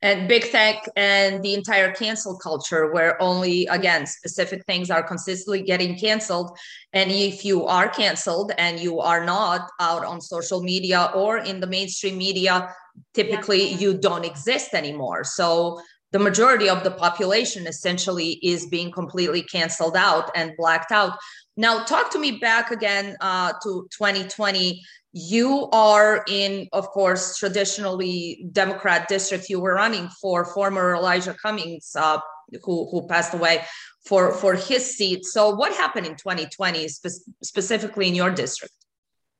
and 0.00 0.28
big 0.28 0.50
tech 0.50 0.88
and 0.96 1.42
the 1.42 1.54
entire 1.54 1.92
cancel 1.92 2.38
culture 2.38 2.92
where 2.92 3.20
only 3.20 3.66
again 3.66 4.06
specific 4.06 4.64
things 4.64 4.90
are 4.90 5.02
consistently 5.02 5.62
getting 5.62 5.98
canceled. 5.98 6.56
And 6.92 7.10
if 7.10 7.44
you 7.44 7.66
are 7.66 7.88
canceled 7.88 8.52
and 8.58 8.78
you 8.78 9.00
are 9.00 9.24
not 9.24 9.68
out 9.80 10.04
on 10.04 10.20
social 10.20 10.62
media 10.62 11.10
or 11.14 11.38
in 11.38 11.60
the 11.60 11.66
mainstream 11.66 12.16
media 12.16 12.72
typically 13.14 13.70
yeah. 13.70 13.78
you 13.78 13.98
don't 13.98 14.24
exist 14.24 14.74
anymore. 14.74 15.24
So 15.24 15.80
the 16.12 16.18
majority 16.18 16.68
of 16.68 16.84
the 16.84 16.90
population 16.90 17.66
essentially 17.66 18.38
is 18.42 18.66
being 18.66 18.90
completely 18.90 19.42
canceled 19.42 19.96
out 19.96 20.30
and 20.34 20.52
blacked 20.56 20.90
out. 20.92 21.18
Now 21.56 21.82
talk 21.84 22.10
to 22.12 22.18
me 22.18 22.38
back 22.38 22.70
again 22.70 23.16
uh, 23.20 23.52
to 23.64 23.88
2020 23.98 24.80
you 25.12 25.68
are 25.72 26.24
in, 26.28 26.68
of 26.72 26.88
course, 26.88 27.38
traditionally 27.38 28.46
Democrat 28.52 29.08
district. 29.08 29.48
You 29.48 29.60
were 29.60 29.74
running 29.74 30.08
for 30.20 30.44
former 30.44 30.94
Elijah 30.94 31.34
Cummings, 31.40 31.92
uh, 31.96 32.18
who 32.62 32.88
who 32.90 33.06
passed 33.06 33.34
away, 33.34 33.64
for 34.06 34.32
for 34.32 34.54
his 34.54 34.96
seat. 34.96 35.24
So, 35.24 35.50
what 35.54 35.72
happened 35.72 36.06
in 36.06 36.16
2020, 36.16 36.88
spe- 36.88 37.30
specifically 37.42 38.08
in 38.08 38.14
your 38.14 38.30
district? 38.30 38.74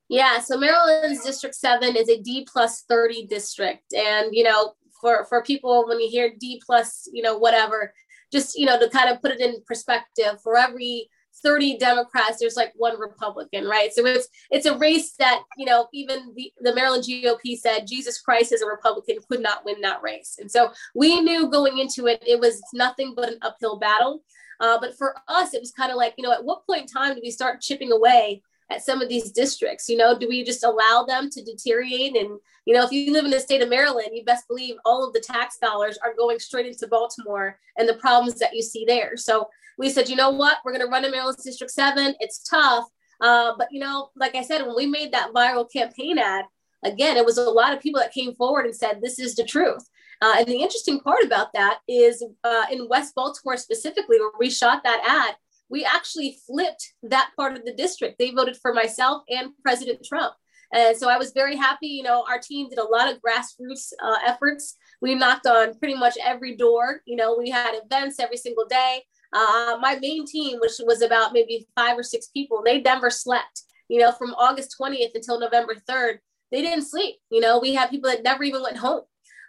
Yeah, 0.08 0.40
so 0.40 0.56
Maryland's 0.56 1.22
District 1.22 1.54
Seven 1.54 1.94
is 1.96 2.08
a 2.08 2.18
D 2.20 2.46
plus 2.50 2.84
30 2.88 3.26
district, 3.26 3.92
and 3.92 4.28
you 4.32 4.44
know, 4.44 4.72
for 5.00 5.26
for 5.26 5.42
people 5.42 5.86
when 5.86 6.00
you 6.00 6.08
hear 6.08 6.32
D 6.40 6.62
plus, 6.64 7.08
you 7.12 7.22
know, 7.22 7.36
whatever, 7.36 7.92
just 8.32 8.58
you 8.58 8.64
know, 8.64 8.78
to 8.80 8.88
kind 8.88 9.10
of 9.10 9.20
put 9.20 9.32
it 9.32 9.40
in 9.40 9.62
perspective, 9.66 10.40
for 10.42 10.56
every 10.56 11.10
30 11.42 11.78
Democrats, 11.78 12.38
there's 12.38 12.56
like 12.56 12.72
one 12.76 12.98
Republican, 12.98 13.66
right? 13.66 13.92
So 13.92 14.04
it's 14.06 14.28
it's 14.50 14.66
a 14.66 14.76
race 14.76 15.12
that, 15.18 15.42
you 15.56 15.66
know, 15.66 15.88
even 15.92 16.32
the, 16.34 16.52
the 16.60 16.74
Maryland 16.74 17.04
GOP 17.04 17.56
said 17.56 17.86
Jesus 17.86 18.20
Christ 18.20 18.52
as 18.52 18.62
a 18.62 18.66
Republican 18.66 19.16
could 19.28 19.40
not 19.40 19.64
win 19.64 19.80
that 19.82 20.02
race. 20.02 20.36
And 20.38 20.50
so 20.50 20.70
we 20.94 21.20
knew 21.20 21.50
going 21.50 21.78
into 21.78 22.06
it, 22.06 22.22
it 22.26 22.40
was 22.40 22.60
nothing 22.72 23.14
but 23.14 23.28
an 23.28 23.38
uphill 23.42 23.78
battle. 23.78 24.22
Uh, 24.60 24.78
but 24.80 24.96
for 24.96 25.14
us, 25.28 25.54
it 25.54 25.60
was 25.60 25.70
kind 25.70 25.90
of 25.90 25.96
like, 25.96 26.14
you 26.18 26.24
know, 26.24 26.32
at 26.32 26.44
what 26.44 26.66
point 26.66 26.82
in 26.82 26.86
time 26.86 27.14
do 27.14 27.20
we 27.22 27.30
start 27.30 27.60
chipping 27.60 27.92
away 27.92 28.42
at 28.70 28.84
some 28.84 29.00
of 29.00 29.08
these 29.08 29.30
districts? 29.30 29.88
You 29.88 29.96
know, 29.96 30.18
do 30.18 30.28
we 30.28 30.44
just 30.44 30.64
allow 30.64 31.04
them 31.06 31.30
to 31.30 31.42
deteriorate? 31.42 32.16
And, 32.16 32.38
you 32.64 32.74
know, 32.74 32.84
if 32.84 32.92
you 32.92 33.12
live 33.12 33.24
in 33.24 33.30
the 33.30 33.40
state 33.40 33.62
of 33.62 33.68
Maryland, 33.68 34.10
you 34.12 34.24
best 34.24 34.48
believe 34.48 34.76
all 34.84 35.06
of 35.06 35.12
the 35.12 35.20
tax 35.20 35.58
dollars 35.58 35.98
are 36.04 36.14
going 36.14 36.38
straight 36.38 36.66
into 36.66 36.86
Baltimore 36.86 37.58
and 37.76 37.88
the 37.88 37.94
problems 37.94 38.38
that 38.38 38.54
you 38.54 38.62
see 38.62 38.84
there. 38.86 39.16
So 39.16 39.48
we 39.78 39.90
said, 39.90 40.08
you 40.08 40.16
know 40.16 40.30
what, 40.30 40.58
we're 40.64 40.72
going 40.72 40.84
to 40.84 40.90
run 40.90 41.04
in 41.04 41.10
Maryland 41.10 41.38
District 41.42 41.72
7. 41.72 42.14
It's 42.20 42.42
tough. 42.42 42.84
Uh, 43.20 43.52
but, 43.56 43.68
you 43.70 43.80
know, 43.80 44.10
like 44.16 44.34
I 44.34 44.42
said, 44.42 44.62
when 44.62 44.76
we 44.76 44.86
made 44.86 45.12
that 45.12 45.32
viral 45.32 45.70
campaign 45.70 46.18
ad, 46.18 46.44
again, 46.84 47.16
it 47.16 47.24
was 47.24 47.38
a 47.38 47.42
lot 47.42 47.72
of 47.72 47.80
people 47.80 48.00
that 48.00 48.12
came 48.12 48.34
forward 48.34 48.66
and 48.66 48.74
said, 48.74 49.00
this 49.00 49.18
is 49.18 49.34
the 49.34 49.44
truth. 49.44 49.88
Uh, 50.20 50.34
and 50.38 50.46
the 50.46 50.60
interesting 50.60 51.00
part 51.00 51.24
about 51.24 51.52
that 51.54 51.78
is 51.88 52.24
uh, 52.44 52.64
in 52.72 52.88
West 52.88 53.14
Baltimore 53.14 53.56
specifically, 53.56 54.18
where 54.18 54.30
we 54.38 54.50
shot 54.50 54.82
that 54.82 55.02
ad, 55.06 55.36
we 55.70 55.84
actually 55.84 56.38
flipped 56.46 56.94
that 57.02 57.30
part 57.36 57.56
of 57.56 57.64
the 57.64 57.74
district. 57.74 58.16
They 58.18 58.30
voted 58.30 58.56
for 58.56 58.72
myself 58.72 59.22
and 59.28 59.50
President 59.62 60.04
Trump. 60.04 60.34
And 60.72 60.96
so 60.96 61.08
I 61.08 61.16
was 61.16 61.32
very 61.32 61.56
happy. 61.56 61.86
You 61.88 62.02
know, 62.02 62.24
our 62.28 62.38
team 62.38 62.68
did 62.68 62.78
a 62.78 62.84
lot 62.84 63.10
of 63.10 63.20
grassroots 63.22 63.92
uh, 64.02 64.16
efforts. 64.26 64.76
We 65.00 65.14
knocked 65.14 65.46
on 65.46 65.78
pretty 65.78 65.94
much 65.94 66.16
every 66.22 66.56
door. 66.56 67.00
You 67.06 67.16
know, 67.16 67.36
we 67.38 67.50
had 67.50 67.72
events 67.82 68.20
every 68.20 68.36
single 68.36 68.66
day. 68.66 69.02
Uh, 69.32 69.76
my 69.80 69.98
main 70.00 70.26
team, 70.26 70.58
which 70.60 70.72
was 70.80 71.02
about 71.02 71.32
maybe 71.32 71.66
five 71.76 71.98
or 71.98 72.02
six 72.02 72.28
people, 72.28 72.62
they 72.64 72.80
never 72.80 73.10
slept. 73.10 73.62
you 73.88 73.98
know, 73.98 74.12
from 74.12 74.34
August 74.34 74.76
20th 74.78 75.14
until 75.14 75.40
November 75.40 75.74
3rd, 75.88 76.18
they 76.52 76.60
didn't 76.60 76.84
sleep. 76.84 77.16
You 77.30 77.40
know, 77.40 77.58
we 77.58 77.74
had 77.74 77.90
people 77.90 78.10
that 78.10 78.22
never 78.22 78.42
even 78.44 78.62
went 78.62 78.76
home. 78.76 79.02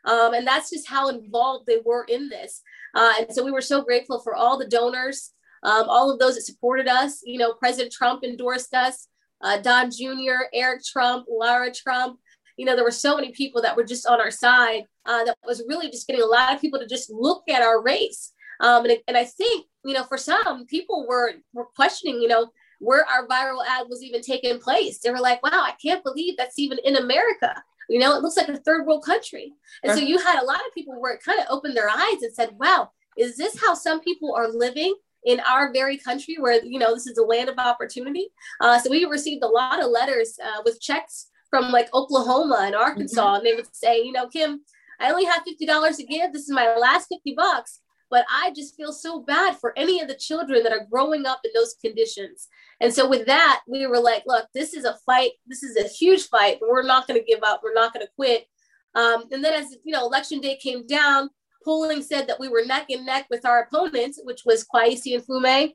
Um, 0.06 0.34
and 0.34 0.48
that's 0.48 0.70
just 0.70 0.88
how 0.88 1.10
involved 1.10 1.66
they 1.68 1.80
were 1.84 2.06
in 2.08 2.30
this. 2.30 2.62
Uh, 2.96 3.14
and 3.20 3.34
so 3.34 3.44
we 3.44 3.52
were 3.52 3.62
so 3.62 3.82
grateful 3.82 4.20
for 4.20 4.34
all 4.34 4.58
the 4.58 4.68
donors, 4.68 5.32
um, 5.64 5.86
all 5.88 6.12
of 6.12 6.20
those 6.20 6.36
that 6.36 6.42
supported 6.42 6.88
us. 6.88 7.22
You 7.24 7.40
know, 7.40 7.54
President 7.54 7.92
Trump 7.92 8.24
endorsed 8.24 8.74
us, 8.74 9.08
uh, 9.42 9.58
Don 9.58 9.92
Jr., 9.92 10.48
Eric 10.54 10.84
Trump, 10.84 11.26
Lara 11.30 11.74
Trump. 11.74 12.20
You 12.58 12.66
know, 12.66 12.76
there 12.76 12.84
were 12.84 12.92
so 12.92 13.16
many 13.16 13.32
people 13.32 13.62
that 13.62 13.78
were 13.78 13.86
just 13.86 14.06
on 14.06 14.20
our 14.20 14.32
side 14.32 14.84
uh, 15.06 15.24
that 15.24 15.38
was 15.46 15.64
really 15.68 15.90
just 15.90 16.08
getting 16.08 16.22
a 16.22 16.28
lot 16.28 16.54
of 16.54 16.60
people 16.60 16.80
to 16.80 16.88
just 16.88 17.10
look 17.10 17.44
at 17.50 17.62
our 17.62 17.82
race. 17.82 18.34
Um, 18.60 18.86
and, 18.86 18.98
and 19.08 19.16
I 19.16 19.24
think, 19.24 19.66
you 19.86 19.94
know, 19.94 20.04
for 20.04 20.18
some 20.18 20.66
people 20.66 21.08
were, 21.08 21.36
were 21.54 21.68
questioning, 21.76 22.22
you 22.22 22.28
know, 22.28 22.52
where 22.80 23.06
our 23.06 23.28
viral 23.28 23.66
ad 23.66 23.88
was 23.90 24.04
even 24.04 24.22
taking 24.22 24.60
place. 24.60 25.00
They 25.00 25.12
were 25.12 25.20
like, 25.20 25.42
wow, 25.44 25.52
I 25.52 25.74
can't 25.82 26.04
believe 26.04 26.36
that's 26.38 26.60
even 26.60 26.80
in 26.84 26.98
America. 26.98 27.62
You 27.90 28.00
know, 28.00 28.16
it 28.16 28.22
looks 28.22 28.38
like 28.38 28.48
a 28.48 28.58
third 28.58 28.86
world 28.86 29.04
country. 29.04 29.54
And 29.84 29.94
so 29.94 30.00
you 30.00 30.20
had 30.20 30.42
a 30.42 30.46
lot 30.46 30.60
of 30.60 30.74
people 30.74 31.00
where 31.00 31.14
it 31.14 31.24
kind 31.24 31.40
of 31.40 31.48
opened 31.50 31.76
their 31.76 31.90
eyes 31.90 32.22
and 32.22 32.34
said, 32.34 32.52
wow, 32.60 32.92
is 33.18 33.36
this 33.36 33.60
how 33.60 33.74
some 33.74 34.00
people 34.02 34.36
are 34.36 34.48
living? 34.48 34.96
In 35.26 35.40
our 35.42 35.72
very 35.74 35.98
country 35.98 36.38
where 36.40 36.64
you 36.64 36.80
know 36.80 36.94
this 36.94 37.08
is 37.08 37.18
a 37.18 37.24
land 37.24 37.50
of 37.50 37.58
opportunity 37.58 38.28
uh, 38.62 38.80
so 38.80 38.90
we 38.90 39.06
received 39.06 39.44
a 39.44 39.48
lot 39.48 39.82
of 39.82 39.90
letters 39.90 40.38
uh, 40.44 40.62
with 40.64 40.82
checks 40.82 41.28
from 41.50 41.72
like 41.72 41.90
oklahoma 41.94 42.62
and 42.64 42.76
arkansas 42.76 43.22
mm-hmm. 43.22 43.36
and 43.36 43.46
they 43.46 43.54
would 43.54 43.76
say 43.76 44.02
you 44.02 44.12
know 44.12 44.28
kim 44.28 44.62
i 45.00 45.10
only 45.10 45.26
have 45.26 45.44
$50 45.44 45.98
to 45.98 46.04
give 46.04 46.32
this 46.32 46.44
is 46.44 46.52
my 46.52 46.76
last 46.76 47.08
50 47.08 47.34
bucks 47.36 47.82
but 48.10 48.26
I 48.30 48.52
just 48.56 48.76
feel 48.76 48.92
so 48.92 49.22
bad 49.22 49.58
for 49.58 49.78
any 49.78 50.02
of 50.02 50.08
the 50.08 50.16
children 50.16 50.64
that 50.64 50.72
are 50.72 50.88
growing 50.90 51.26
up 51.26 51.42
in 51.46 51.52
those 51.54 51.76
conditions. 51.80 52.48
And 52.82 52.94
so 52.94 53.08
with 53.08 53.28
that, 53.28 53.62
we 53.68 53.86
were 53.86 54.00
like, 54.00 54.24
look, 54.26 54.48
this 54.54 54.74
is 54.74 54.86
a 54.86 54.98
fight. 55.06 55.32
This 55.46 55.64
is 55.64 55.78
a 55.78 55.88
huge 55.88 56.28
fight. 56.28 56.58
But 56.60 56.70
We're 56.70 56.84
not 56.84 57.08
going 57.08 57.20
to 57.20 57.26
give 57.26 57.44
up. 57.44 57.62
We're 57.64 57.74
not 57.74 57.94
going 57.94 58.06
to 58.06 58.12
quit. 58.16 58.48
Um, 58.96 59.26
and 59.32 59.44
then 59.44 59.54
as 59.54 59.76
you 59.84 59.94
know, 59.94 60.06
election 60.06 60.40
day 60.40 60.58
came 60.58 60.88
down, 60.88 61.30
polling 61.64 62.02
said 62.02 62.28
that 62.28 62.40
we 62.40 62.48
were 62.48 62.66
neck 62.66 62.88
and 62.90 63.06
neck 63.06 63.28
with 63.30 63.46
our 63.46 63.64
opponents, 63.64 64.20
which 64.24 64.42
was 64.46 64.66
Kweisi 64.66 65.20
Mfume, 65.20 65.74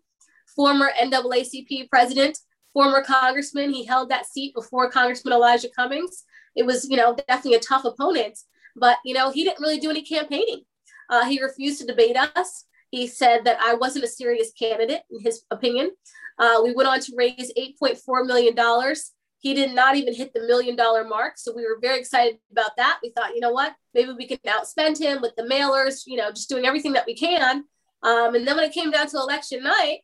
former 0.54 0.90
NAACP 1.00 1.88
president, 1.88 2.38
former 2.72 3.02
congressman. 3.02 3.72
He 3.72 3.84
held 3.84 4.10
that 4.10 4.26
seat 4.26 4.54
before 4.54 4.90
Congressman 4.90 5.34
Elijah 5.34 5.68
Cummings. 5.74 6.24
It 6.56 6.66
was, 6.66 6.88
you 6.88 6.96
know, 6.96 7.14
definitely 7.28 7.54
a 7.54 7.60
tough 7.60 7.84
opponent, 7.84 8.38
but 8.76 8.98
you 9.04 9.14
know, 9.14 9.30
he 9.30 9.44
didn't 9.44 9.60
really 9.60 9.78
do 9.78 9.90
any 9.90 10.02
campaigning. 10.02 10.62
Uh, 11.10 11.24
he 11.26 11.42
refused 11.42 11.80
to 11.80 11.86
debate 11.86 12.16
us. 12.16 12.64
He 12.90 13.06
said 13.06 13.44
that 13.44 13.58
I 13.60 13.74
wasn't 13.74 14.04
a 14.04 14.08
serious 14.08 14.52
candidate, 14.52 15.02
in 15.10 15.20
his 15.20 15.42
opinion. 15.50 15.90
Uh, 16.38 16.60
we 16.62 16.72
went 16.72 16.88
on 16.88 17.00
to 17.00 17.12
raise 17.16 17.52
$8.4 17.82 18.26
million. 18.26 18.54
He 19.44 19.52
did 19.52 19.74
not 19.74 19.94
even 19.94 20.14
hit 20.14 20.32
the 20.32 20.40
million 20.46 20.74
dollar 20.74 21.04
mark. 21.04 21.34
So 21.36 21.52
we 21.54 21.66
were 21.66 21.76
very 21.78 21.98
excited 21.98 22.38
about 22.50 22.78
that. 22.78 22.98
We 23.02 23.10
thought, 23.10 23.34
you 23.34 23.40
know 23.40 23.50
what, 23.50 23.74
maybe 23.92 24.10
we 24.14 24.26
can 24.26 24.38
outspend 24.46 24.98
him 24.98 25.20
with 25.20 25.36
the 25.36 25.42
mailers, 25.42 26.04
you 26.06 26.16
know, 26.16 26.30
just 26.30 26.48
doing 26.48 26.64
everything 26.64 26.94
that 26.94 27.04
we 27.06 27.14
can. 27.14 27.64
Um, 28.02 28.34
and 28.34 28.48
then 28.48 28.56
when 28.56 28.64
it 28.64 28.72
came 28.72 28.90
down 28.90 29.06
to 29.08 29.18
election 29.18 29.62
night, 29.62 29.98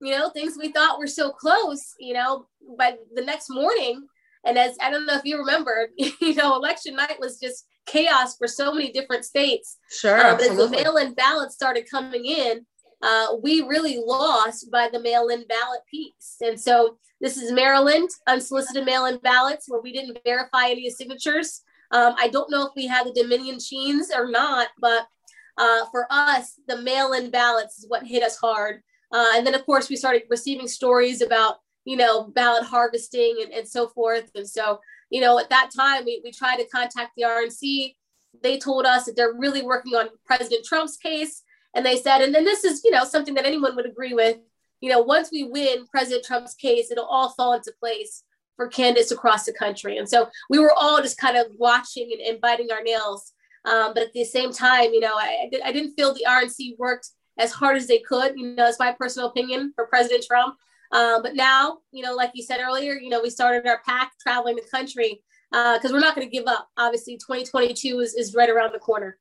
you 0.00 0.12
know, 0.12 0.30
things 0.30 0.56
we 0.58 0.72
thought 0.72 0.98
were 0.98 1.06
so 1.06 1.28
close, 1.28 1.92
you 2.00 2.14
know, 2.14 2.46
by 2.78 2.94
the 3.14 3.22
next 3.22 3.50
morning, 3.50 4.06
and 4.46 4.56
as 4.56 4.78
I 4.80 4.90
don't 4.90 5.04
know 5.04 5.16
if 5.16 5.26
you 5.26 5.36
remember, 5.36 5.88
you 5.98 6.34
know, 6.34 6.56
election 6.56 6.96
night 6.96 7.20
was 7.20 7.38
just 7.38 7.66
chaos 7.84 8.38
for 8.38 8.48
so 8.48 8.72
many 8.72 8.92
different 8.92 9.26
states. 9.26 9.76
Sure. 9.90 10.18
Uh, 10.18 10.36
as 10.36 10.56
the 10.56 10.70
mail 10.70 10.96
in 10.96 11.12
ballots 11.12 11.54
started 11.54 11.84
coming 11.90 12.24
in, 12.24 12.64
uh, 13.02 13.36
we 13.42 13.62
really 13.62 13.98
lost 14.04 14.70
by 14.70 14.88
the 14.90 15.00
mail 15.00 15.28
in 15.28 15.46
ballot 15.46 15.80
piece. 15.90 16.36
And 16.40 16.58
so 16.58 16.98
this 17.20 17.36
is 17.36 17.52
Maryland, 17.52 18.08
unsolicited 18.26 18.84
mail 18.84 19.06
in 19.06 19.18
ballots, 19.18 19.68
where 19.68 19.80
we 19.80 19.92
didn't 19.92 20.18
verify 20.24 20.68
any 20.68 20.88
signatures. 20.90 21.62
Um, 21.92 22.14
I 22.18 22.28
don't 22.28 22.50
know 22.50 22.66
if 22.66 22.72
we 22.76 22.86
had 22.86 23.06
the 23.06 23.12
Dominion 23.12 23.58
Sheens 23.60 24.10
or 24.14 24.30
not, 24.30 24.68
but 24.80 25.06
uh, 25.58 25.86
for 25.90 26.06
us, 26.10 26.54
the 26.68 26.82
mail 26.82 27.12
in 27.12 27.30
ballots 27.30 27.78
is 27.78 27.86
what 27.88 28.06
hit 28.06 28.22
us 28.22 28.36
hard. 28.36 28.82
Uh, 29.12 29.32
and 29.34 29.46
then, 29.46 29.54
of 29.54 29.64
course, 29.64 29.88
we 29.88 29.96
started 29.96 30.22
receiving 30.28 30.68
stories 30.68 31.22
about 31.22 31.56
you 31.86 31.96
know, 31.96 32.24
ballot 32.24 32.64
harvesting 32.64 33.38
and, 33.42 33.52
and 33.54 33.66
so 33.66 33.88
forth. 33.88 34.30
And 34.34 34.46
so, 34.46 34.80
you 35.08 35.20
know, 35.20 35.38
at 35.38 35.48
that 35.48 35.70
time, 35.74 36.04
we, 36.04 36.20
we 36.22 36.32
tried 36.32 36.56
to 36.56 36.66
contact 36.66 37.12
the 37.16 37.22
RNC. 37.22 37.94
They 38.42 38.58
told 38.58 38.84
us 38.84 39.04
that 39.04 39.16
they're 39.16 39.34
really 39.34 39.62
working 39.62 39.94
on 39.94 40.08
President 40.26 40.66
Trump's 40.66 40.96
case. 40.96 41.42
And 41.76 41.84
they 41.84 41.98
said, 41.98 42.22
and 42.22 42.34
then 42.34 42.44
this 42.44 42.64
is, 42.64 42.82
you 42.84 42.90
know, 42.90 43.04
something 43.04 43.34
that 43.34 43.44
anyone 43.44 43.76
would 43.76 43.86
agree 43.86 44.14
with, 44.14 44.38
you 44.80 44.90
know, 44.90 45.00
once 45.00 45.28
we 45.30 45.44
win 45.44 45.86
President 45.86 46.24
Trump's 46.24 46.54
case, 46.54 46.90
it'll 46.90 47.04
all 47.04 47.30
fall 47.30 47.52
into 47.52 47.72
place 47.78 48.24
for 48.56 48.66
candidates 48.66 49.10
across 49.10 49.44
the 49.44 49.52
country. 49.52 49.98
And 49.98 50.08
so 50.08 50.28
we 50.48 50.58
were 50.58 50.72
all 50.72 51.02
just 51.02 51.18
kind 51.18 51.36
of 51.36 51.46
watching 51.58 52.10
and, 52.12 52.20
and 52.22 52.40
biting 52.40 52.72
our 52.72 52.82
nails. 52.82 53.32
Um, 53.66 53.92
but 53.92 54.04
at 54.04 54.12
the 54.14 54.24
same 54.24 54.52
time, 54.52 54.94
you 54.94 55.00
know, 55.00 55.14
I, 55.14 55.50
I 55.62 55.72
didn't 55.72 55.94
feel 55.94 56.14
the 56.14 56.26
RNC 56.26 56.78
worked 56.78 57.10
as 57.38 57.52
hard 57.52 57.76
as 57.76 57.86
they 57.86 57.98
could. 57.98 58.32
You 58.36 58.54
know, 58.54 58.66
it's 58.66 58.78
my 58.78 58.92
personal 58.92 59.28
opinion 59.28 59.72
for 59.74 59.86
President 59.86 60.24
Trump. 60.26 60.56
Um, 60.92 61.22
but 61.22 61.34
now, 61.34 61.78
you 61.92 62.02
know, 62.02 62.14
like 62.14 62.30
you 62.32 62.42
said 62.42 62.60
earlier, 62.60 62.94
you 62.94 63.10
know, 63.10 63.20
we 63.20 63.28
started 63.28 63.66
our 63.66 63.82
pack 63.84 64.12
traveling 64.20 64.56
the 64.56 64.62
country 64.70 65.22
because 65.50 65.90
uh, 65.90 65.92
we're 65.92 66.00
not 66.00 66.14
going 66.14 66.26
to 66.26 66.32
give 66.34 66.46
up. 66.46 66.68
Obviously, 66.78 67.16
2022 67.16 67.98
is, 67.98 68.14
is 68.14 68.34
right 68.34 68.48
around 68.48 68.72
the 68.72 68.78
corner. 68.78 69.18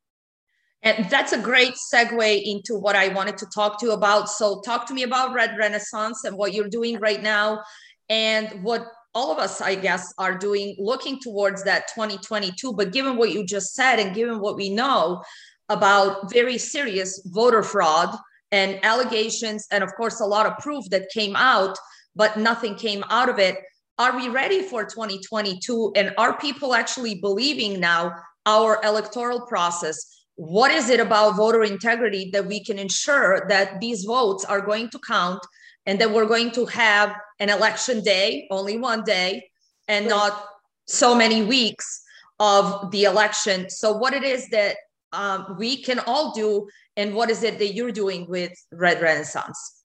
And 0.85 1.09
that's 1.09 1.33
a 1.33 1.39
great 1.39 1.73
segue 1.91 2.43
into 2.43 2.75
what 2.75 2.95
I 2.95 3.07
wanted 3.07 3.39
to 3.39 3.47
talk 3.47 3.79
to 3.79 3.87
you 3.87 3.91
about. 3.93 4.29
So, 4.29 4.61
talk 4.61 4.85
to 4.87 4.93
me 4.93 5.01
about 5.01 5.33
Red 5.33 5.57
Renaissance 5.57 6.23
and 6.23 6.37
what 6.37 6.53
you're 6.53 6.69
doing 6.69 6.99
right 6.99 7.21
now, 7.21 7.63
and 8.07 8.63
what 8.63 8.85
all 9.15 9.31
of 9.31 9.39
us, 9.39 9.61
I 9.61 9.73
guess, 9.73 10.13
are 10.19 10.37
doing 10.37 10.75
looking 10.77 11.19
towards 11.19 11.63
that 11.63 11.87
2022. 11.95 12.73
But 12.73 12.93
given 12.93 13.17
what 13.17 13.31
you 13.31 13.43
just 13.43 13.73
said, 13.73 13.99
and 13.99 14.13
given 14.13 14.39
what 14.39 14.57
we 14.57 14.69
know 14.69 15.23
about 15.69 16.31
very 16.31 16.59
serious 16.59 17.19
voter 17.33 17.63
fraud 17.63 18.15
and 18.51 18.77
allegations, 18.85 19.65
and 19.71 19.83
of 19.83 19.91
course, 19.95 20.19
a 20.19 20.25
lot 20.25 20.45
of 20.45 20.55
proof 20.59 20.85
that 20.91 21.09
came 21.09 21.35
out, 21.35 21.75
but 22.15 22.37
nothing 22.37 22.75
came 22.75 23.03
out 23.09 23.27
of 23.27 23.39
it. 23.39 23.57
Are 23.97 24.15
we 24.15 24.29
ready 24.29 24.61
for 24.61 24.85
2022? 24.85 25.93
And 25.95 26.13
are 26.19 26.37
people 26.37 26.75
actually 26.75 27.15
believing 27.15 27.79
now 27.79 28.13
our 28.45 28.79
electoral 28.83 29.47
process? 29.47 30.24
What 30.35 30.71
is 30.71 30.89
it 30.89 30.99
about 30.99 31.37
voter 31.37 31.63
integrity 31.63 32.29
that 32.33 32.45
we 32.45 32.63
can 32.63 32.77
ensure 32.77 33.45
that 33.47 33.79
these 33.79 34.03
votes 34.03 34.43
are 34.45 34.61
going 34.61 34.89
to 34.89 34.99
count 34.99 35.39
and 35.85 35.99
that 35.99 36.11
we're 36.11 36.25
going 36.25 36.51
to 36.51 36.65
have 36.65 37.15
an 37.39 37.49
election 37.49 38.01
day, 38.01 38.47
only 38.51 38.77
one 38.77 39.03
day, 39.03 39.49
and 39.87 40.07
not 40.07 40.45
so 40.87 41.15
many 41.15 41.43
weeks 41.43 42.01
of 42.39 42.91
the 42.91 43.03
election? 43.03 43.69
So, 43.69 43.93
what 43.93 44.13
it 44.13 44.23
is 44.23 44.49
that 44.49 44.75
um, 45.15 45.55
we 45.57 45.81
can 45.81 45.99
all 45.99 46.33
do 46.33 46.67
and 46.97 47.13
what 47.15 47.29
is 47.29 47.43
it 47.43 47.59
that 47.59 47.73
you're 47.73 47.91
doing 47.91 48.27
with 48.27 48.51
red 48.71 49.01
renaissance 49.01 49.83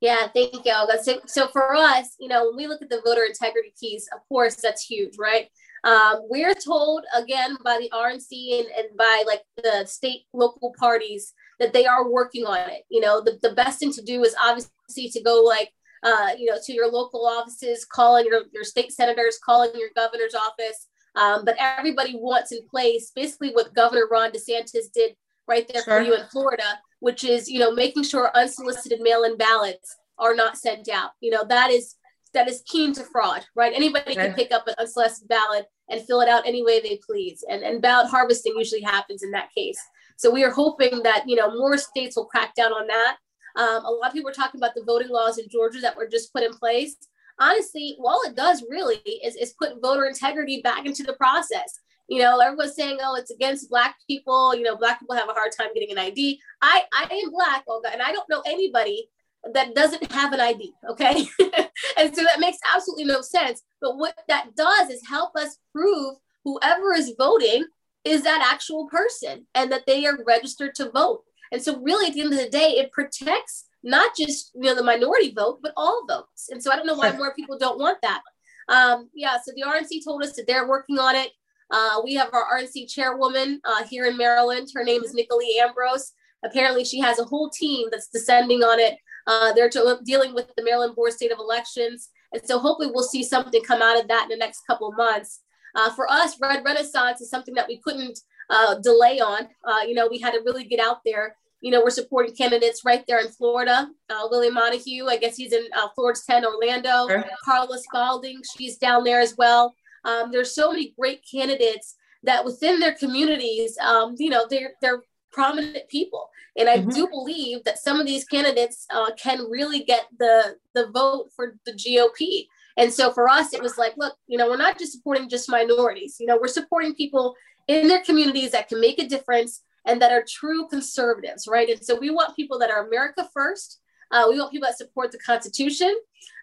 yeah 0.00 0.28
thank 0.34 0.64
you 0.64 0.72
Olga. 0.72 1.02
So, 1.02 1.20
so 1.26 1.48
for 1.48 1.74
us 1.74 2.14
you 2.18 2.28
know 2.28 2.46
when 2.46 2.56
we 2.56 2.66
look 2.66 2.82
at 2.82 2.88
the 2.88 3.02
voter 3.04 3.24
integrity 3.24 3.72
piece 3.78 4.08
of 4.14 4.20
course 4.28 4.56
that's 4.56 4.84
huge 4.84 5.16
right 5.18 5.48
um, 5.84 6.20
we're 6.28 6.54
told 6.54 7.04
again 7.16 7.56
by 7.64 7.78
the 7.78 7.90
rnc 7.94 8.58
and, 8.58 8.68
and 8.76 8.96
by 8.96 9.24
like 9.26 9.42
the 9.62 9.84
state 9.86 10.22
local 10.32 10.74
parties 10.78 11.32
that 11.58 11.72
they 11.72 11.86
are 11.86 12.10
working 12.10 12.44
on 12.46 12.58
it 12.70 12.82
you 12.90 13.00
know 13.00 13.22
the, 13.22 13.38
the 13.42 13.54
best 13.54 13.78
thing 13.78 13.92
to 13.92 14.02
do 14.02 14.22
is 14.24 14.34
obviously 14.42 15.08
to 15.10 15.22
go 15.22 15.42
like 15.42 15.70
uh, 16.02 16.28
you 16.38 16.46
know 16.46 16.56
to 16.64 16.72
your 16.72 16.90
local 16.90 17.26
offices 17.26 17.84
calling 17.84 18.24
your, 18.24 18.42
your 18.52 18.64
state 18.64 18.90
senators 18.90 19.38
calling 19.44 19.70
your 19.74 19.90
governor's 19.94 20.34
office 20.34 20.88
um, 21.16 21.44
but 21.44 21.56
everybody 21.58 22.14
wants 22.16 22.52
in 22.52 22.66
place 22.68 23.12
basically 23.14 23.50
what 23.50 23.74
Governor 23.74 24.06
Ron 24.10 24.30
DeSantis 24.30 24.92
did 24.94 25.16
right 25.48 25.68
there 25.72 25.82
sure. 25.82 25.98
for 25.98 26.06
you 26.06 26.14
in 26.14 26.26
Florida, 26.28 26.78
which 27.00 27.24
is 27.24 27.48
you 27.48 27.58
know 27.58 27.72
making 27.72 28.04
sure 28.04 28.30
unsolicited 28.34 29.00
mail-in 29.00 29.36
ballots 29.36 29.96
are 30.18 30.34
not 30.34 30.56
sent 30.56 30.88
out. 30.88 31.10
You 31.20 31.30
know 31.30 31.44
that 31.48 31.70
is 31.70 31.96
that 32.34 32.48
is 32.48 32.62
keen 32.66 32.92
to 32.94 33.04
fraud, 33.04 33.44
right? 33.54 33.72
Anybody 33.74 34.14
can 34.14 34.34
pick 34.34 34.52
up 34.52 34.66
an 34.68 34.74
unsolicited 34.78 35.28
ballot 35.28 35.66
and 35.88 36.02
fill 36.02 36.20
it 36.20 36.28
out 36.28 36.46
any 36.46 36.64
way 36.64 36.80
they 36.80 37.00
please, 37.04 37.44
and 37.48 37.62
and 37.62 37.82
ballot 37.82 38.08
harvesting 38.10 38.54
usually 38.56 38.82
happens 38.82 39.22
in 39.22 39.30
that 39.32 39.50
case. 39.56 39.78
So 40.16 40.30
we 40.30 40.44
are 40.44 40.50
hoping 40.50 41.02
that 41.02 41.28
you 41.28 41.36
know 41.36 41.50
more 41.50 41.78
states 41.78 42.16
will 42.16 42.26
crack 42.26 42.54
down 42.54 42.72
on 42.72 42.86
that. 42.86 43.16
Um, 43.56 43.84
a 43.84 43.90
lot 43.90 44.08
of 44.08 44.12
people 44.12 44.30
are 44.30 44.34
talking 44.34 44.60
about 44.60 44.74
the 44.74 44.84
voting 44.86 45.08
laws 45.08 45.38
in 45.38 45.48
Georgia 45.48 45.80
that 45.80 45.96
were 45.96 46.06
just 46.06 46.32
put 46.32 46.44
in 46.44 46.52
place 46.52 46.96
honestly, 47.40 47.96
all 48.04 48.20
it 48.24 48.36
does 48.36 48.62
really 48.70 48.98
is, 49.24 49.34
is 49.34 49.54
put 49.54 49.80
voter 49.82 50.04
integrity 50.04 50.60
back 50.62 50.86
into 50.86 51.02
the 51.02 51.14
process. 51.14 51.80
You 52.06 52.20
know, 52.20 52.38
everyone's 52.38 52.74
saying, 52.74 52.98
oh, 53.02 53.16
it's 53.16 53.30
against 53.30 53.70
Black 53.70 53.96
people. 54.06 54.54
You 54.54 54.62
know, 54.62 54.76
Black 54.76 55.00
people 55.00 55.16
have 55.16 55.28
a 55.28 55.32
hard 55.32 55.52
time 55.58 55.72
getting 55.74 55.90
an 55.90 55.98
ID. 55.98 56.40
I, 56.60 56.82
I 56.92 57.22
am 57.24 57.30
Black, 57.30 57.64
Olga, 57.66 57.92
and 57.92 58.02
I 58.02 58.12
don't 58.12 58.28
know 58.28 58.42
anybody 58.46 59.08
that 59.54 59.74
doesn't 59.74 60.12
have 60.12 60.32
an 60.32 60.40
ID. 60.40 60.72
Okay. 60.90 61.26
and 61.96 62.14
so 62.14 62.22
that 62.22 62.40
makes 62.40 62.58
absolutely 62.74 63.04
no 63.04 63.20
sense. 63.20 63.62
But 63.80 63.96
what 63.96 64.14
that 64.28 64.54
does 64.56 64.90
is 64.90 65.06
help 65.06 65.36
us 65.36 65.58
prove 65.72 66.16
whoever 66.44 66.94
is 66.94 67.14
voting 67.18 67.64
is 68.04 68.22
that 68.22 68.48
actual 68.52 68.88
person 68.88 69.46
and 69.54 69.70
that 69.72 69.86
they 69.86 70.06
are 70.06 70.18
registered 70.26 70.74
to 70.76 70.90
vote. 70.90 71.22
And 71.52 71.62
so, 71.62 71.80
really, 71.80 72.08
at 72.08 72.14
the 72.14 72.20
end 72.20 72.32
of 72.32 72.38
the 72.38 72.48
day, 72.48 72.76
it 72.78 72.92
protects 72.92 73.66
not 73.82 74.16
just 74.16 74.52
you 74.54 74.62
know 74.62 74.74
the 74.74 74.82
minority 74.82 75.32
vote, 75.32 75.60
but 75.62 75.72
all 75.76 76.04
votes. 76.06 76.48
And 76.50 76.62
so 76.62 76.70
I 76.70 76.76
don't 76.76 76.86
know 76.86 76.94
why 76.94 77.12
more 77.16 77.34
people 77.34 77.58
don't 77.58 77.78
want 77.78 77.98
that. 78.02 78.22
Um, 78.68 79.10
yeah, 79.14 79.36
so 79.44 79.52
the 79.54 79.64
RNC 79.66 80.04
told 80.04 80.22
us 80.22 80.34
that 80.36 80.46
they're 80.46 80.68
working 80.68 80.98
on 80.98 81.16
it. 81.16 81.30
Uh, 81.70 82.00
we 82.04 82.14
have 82.14 82.30
our 82.32 82.58
RNC 82.58 82.88
chairwoman 82.92 83.60
uh, 83.64 83.84
here 83.84 84.06
in 84.06 84.16
Maryland. 84.16 84.68
Her 84.74 84.84
name 84.84 85.02
is 85.02 85.14
Nicolee 85.14 85.60
Ambrose. 85.60 86.12
Apparently, 86.44 86.84
she 86.84 87.00
has 87.00 87.18
a 87.18 87.24
whole 87.24 87.50
team 87.50 87.88
that's 87.90 88.08
descending 88.08 88.62
on 88.62 88.80
it. 88.80 88.96
Uh, 89.26 89.52
they're 89.52 89.70
dealing 90.04 90.34
with 90.34 90.54
the 90.56 90.64
Maryland 90.64 90.94
Board 90.94 91.12
State 91.12 91.32
of 91.32 91.38
Elections. 91.38 92.08
And 92.32 92.42
so 92.44 92.58
hopefully 92.58 92.90
we'll 92.92 93.04
see 93.04 93.22
something 93.22 93.62
come 93.62 93.82
out 93.82 94.00
of 94.00 94.08
that 94.08 94.24
in 94.24 94.28
the 94.28 94.36
next 94.36 94.66
couple 94.66 94.88
of 94.88 94.96
months. 94.96 95.40
Uh, 95.74 95.90
for 95.90 96.10
us, 96.10 96.40
Red 96.40 96.64
Renaissance 96.64 97.20
is 97.20 97.30
something 97.30 97.54
that 97.54 97.68
we 97.68 97.78
couldn't 97.78 98.18
uh, 98.48 98.76
delay 98.76 99.20
on. 99.20 99.48
Uh, 99.64 99.80
you 99.86 99.94
know, 99.94 100.08
we 100.10 100.18
had 100.18 100.32
to 100.32 100.40
really 100.44 100.64
get 100.64 100.80
out 100.80 100.98
there. 101.04 101.36
You 101.60 101.70
know, 101.70 101.82
we're 101.82 101.90
supporting 101.90 102.34
candidates 102.34 102.84
right 102.84 103.04
there 103.06 103.20
in 103.20 103.28
Florida. 103.28 103.88
Uh, 104.08 104.28
Willie 104.30 104.50
Montague, 104.50 105.06
I 105.06 105.18
guess 105.18 105.36
he's 105.36 105.52
in 105.52 105.66
uh, 105.76 105.88
Florida 105.94 106.18
10, 106.26 106.44
Orlando. 106.44 107.06
Sure. 107.08 107.24
Carla 107.44 107.78
Spalding, 107.78 108.40
she's 108.56 108.78
down 108.78 109.04
there 109.04 109.20
as 109.20 109.36
well. 109.36 109.74
Um, 110.04 110.32
there's 110.32 110.54
so 110.54 110.70
many 110.70 110.94
great 110.98 111.22
candidates 111.30 111.96
that 112.22 112.44
within 112.44 112.80
their 112.80 112.94
communities, 112.94 113.76
um, 113.78 114.14
you 114.18 114.30
know, 114.30 114.46
they're 114.48 114.72
they're 114.80 115.02
prominent 115.32 115.88
people. 115.88 116.28
And 116.58 116.68
I 116.68 116.78
mm-hmm. 116.78 116.90
do 116.90 117.08
believe 117.08 117.64
that 117.64 117.78
some 117.78 118.00
of 118.00 118.06
these 118.06 118.24
candidates 118.24 118.86
uh, 118.92 119.10
can 119.16 119.48
really 119.48 119.84
get 119.84 120.06
the 120.18 120.56
the 120.74 120.88
vote 120.88 121.30
for 121.34 121.56
the 121.66 121.72
GOP. 121.72 122.46
And 122.76 122.92
so 122.92 123.12
for 123.12 123.28
us, 123.28 123.52
it 123.52 123.62
was 123.62 123.76
like, 123.78 123.94
look, 123.96 124.14
you 124.26 124.38
know, 124.38 124.48
we're 124.48 124.56
not 124.56 124.78
just 124.78 124.92
supporting 124.92 125.28
just 125.28 125.50
minorities. 125.50 126.16
You 126.18 126.26
know, 126.26 126.38
we're 126.40 126.48
supporting 126.48 126.94
people 126.94 127.34
in 127.68 127.88
their 127.88 128.02
communities 128.02 128.52
that 128.52 128.68
can 128.68 128.80
make 128.80 129.00
a 129.00 129.08
difference 129.08 129.62
and 129.86 130.00
that 130.02 130.12
are 130.12 130.24
true 130.28 130.68
conservatives, 130.68 131.46
right? 131.48 131.68
And 131.68 131.84
so 131.84 131.98
we 131.98 132.10
want 132.10 132.36
people 132.36 132.58
that 132.58 132.70
are 132.70 132.86
America 132.86 133.28
first. 133.32 133.80
Uh, 134.10 134.26
we 134.28 134.38
want 134.38 134.52
people 134.52 134.66
that 134.68 134.78
support 134.78 135.12
the 135.12 135.18
Constitution. 135.18 135.94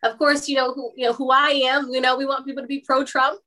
Of 0.04 0.18
course, 0.18 0.48
you 0.48 0.56
know 0.56 0.74
who 0.74 0.92
you 0.96 1.06
know 1.06 1.14
who 1.14 1.32
I 1.32 1.50
am. 1.66 1.90
You 1.90 2.02
know, 2.02 2.18
we 2.18 2.26
want 2.26 2.46
people 2.46 2.64
to 2.64 2.68
be 2.68 2.84
pro-Trump, 2.86 3.40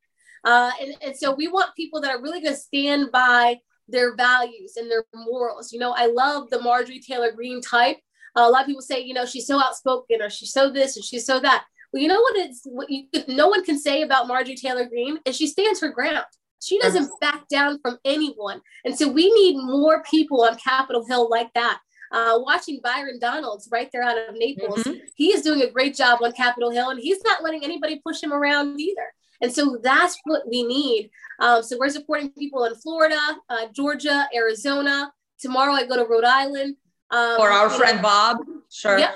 uh, 0.45 0.71
and 0.81 0.95
and 1.01 1.17
so 1.17 1.35
we 1.35 1.49
want 1.49 1.75
people 1.75 2.01
that 2.03 2.11
are 2.11 2.21
really 2.21 2.41
going 2.41 2.55
to 2.55 2.61
stand 2.61 3.11
by 3.13 3.61
their 3.91 4.15
values 4.17 4.77
and 4.77 4.91
their 4.91 5.05
morals. 5.15 5.73
You 5.73 5.79
know, 5.79 5.93
I 5.97 6.07
love 6.07 6.51
the 6.51 6.61
Marjorie 6.61 7.01
Taylor 7.01 7.33
Greene 7.33 7.61
type. 7.61 7.99
Uh, 8.37 8.43
a 8.43 8.51
lot 8.51 8.63
of 8.63 8.67
people 8.67 8.83
say, 8.83 9.01
you 9.01 9.15
know, 9.15 9.27
she's 9.27 9.47
so 9.47 9.59
outspoken 9.61 10.23
or 10.23 10.31
she's 10.31 10.53
so 10.53 10.71
this 10.71 10.97
and 10.97 11.05
she's 11.05 11.27
so 11.27 11.41
that. 11.41 11.65
Well, 11.93 12.03
you 12.03 12.09
know 12.09 12.21
what? 12.21 12.37
It's 12.37 12.63
what 12.65 12.89
you 12.89 13.07
no 13.27 13.49
one 13.49 13.65
can 13.65 13.79
say 13.79 14.03
about 14.03 14.29
Marjorie 14.29 14.55
Taylor 14.55 14.85
Greene 14.85 15.19
is 15.25 15.37
she 15.37 15.47
stands 15.47 15.81
her 15.81 15.91
ground. 15.91 16.25
She 16.63 16.79
doesn't 16.79 17.11
back 17.21 17.49
down 17.49 17.81
from 17.81 17.99
anyone, 18.05 18.61
and 18.85 18.97
so 18.97 19.09
we 19.09 19.33
need 19.33 19.57
more 19.57 20.03
people 20.03 20.45
on 20.45 20.57
Capitol 20.57 21.07
Hill 21.07 21.29
like 21.31 21.53
that. 21.55 21.81
Uh, 22.13 22.39
watching 22.41 22.81
Byron 22.83 23.19
Donalds 23.19 23.69
right 23.73 23.89
there 23.93 24.03
out 24.03 24.19
of 24.19 24.35
Naples, 24.35 24.85
mm-hmm. 24.85 24.99
he 25.17 25.29
is 25.29 25.43
doing 25.43 25.63
a 25.63 25.71
great 25.71 25.97
job 25.97 26.19
on 26.23 26.33
Capitol 26.33 26.71
Hill, 26.71 26.91
and 26.91 27.01
he's 27.01 27.23
not 27.25 27.43
letting 27.43 27.65
anybody 27.65 28.01
push 28.05 28.23
him 28.23 28.33
around 28.33 28.79
either. 28.79 29.07
And 29.41 29.53
so 29.53 29.79
that's 29.83 30.19
what 30.25 30.43
we 30.49 30.63
need. 30.63 31.11
Um, 31.39 31.63
so 31.63 31.77
we're 31.79 31.89
supporting 31.89 32.31
people 32.33 32.65
in 32.65 32.75
Florida, 32.77 33.19
uh, 33.49 33.67
Georgia, 33.75 34.29
Arizona. 34.35 35.13
Tomorrow 35.39 35.73
I 35.73 35.87
go 35.87 35.97
to 35.97 36.05
Rhode 36.05 36.25
Island. 36.25 36.77
Um, 37.11 37.41
or 37.41 37.51
our 37.51 37.71
friend 37.71 37.97
know, 37.97 38.03
Bob. 38.03 38.39
Sure. 38.71 38.99
Yep. 38.99 39.15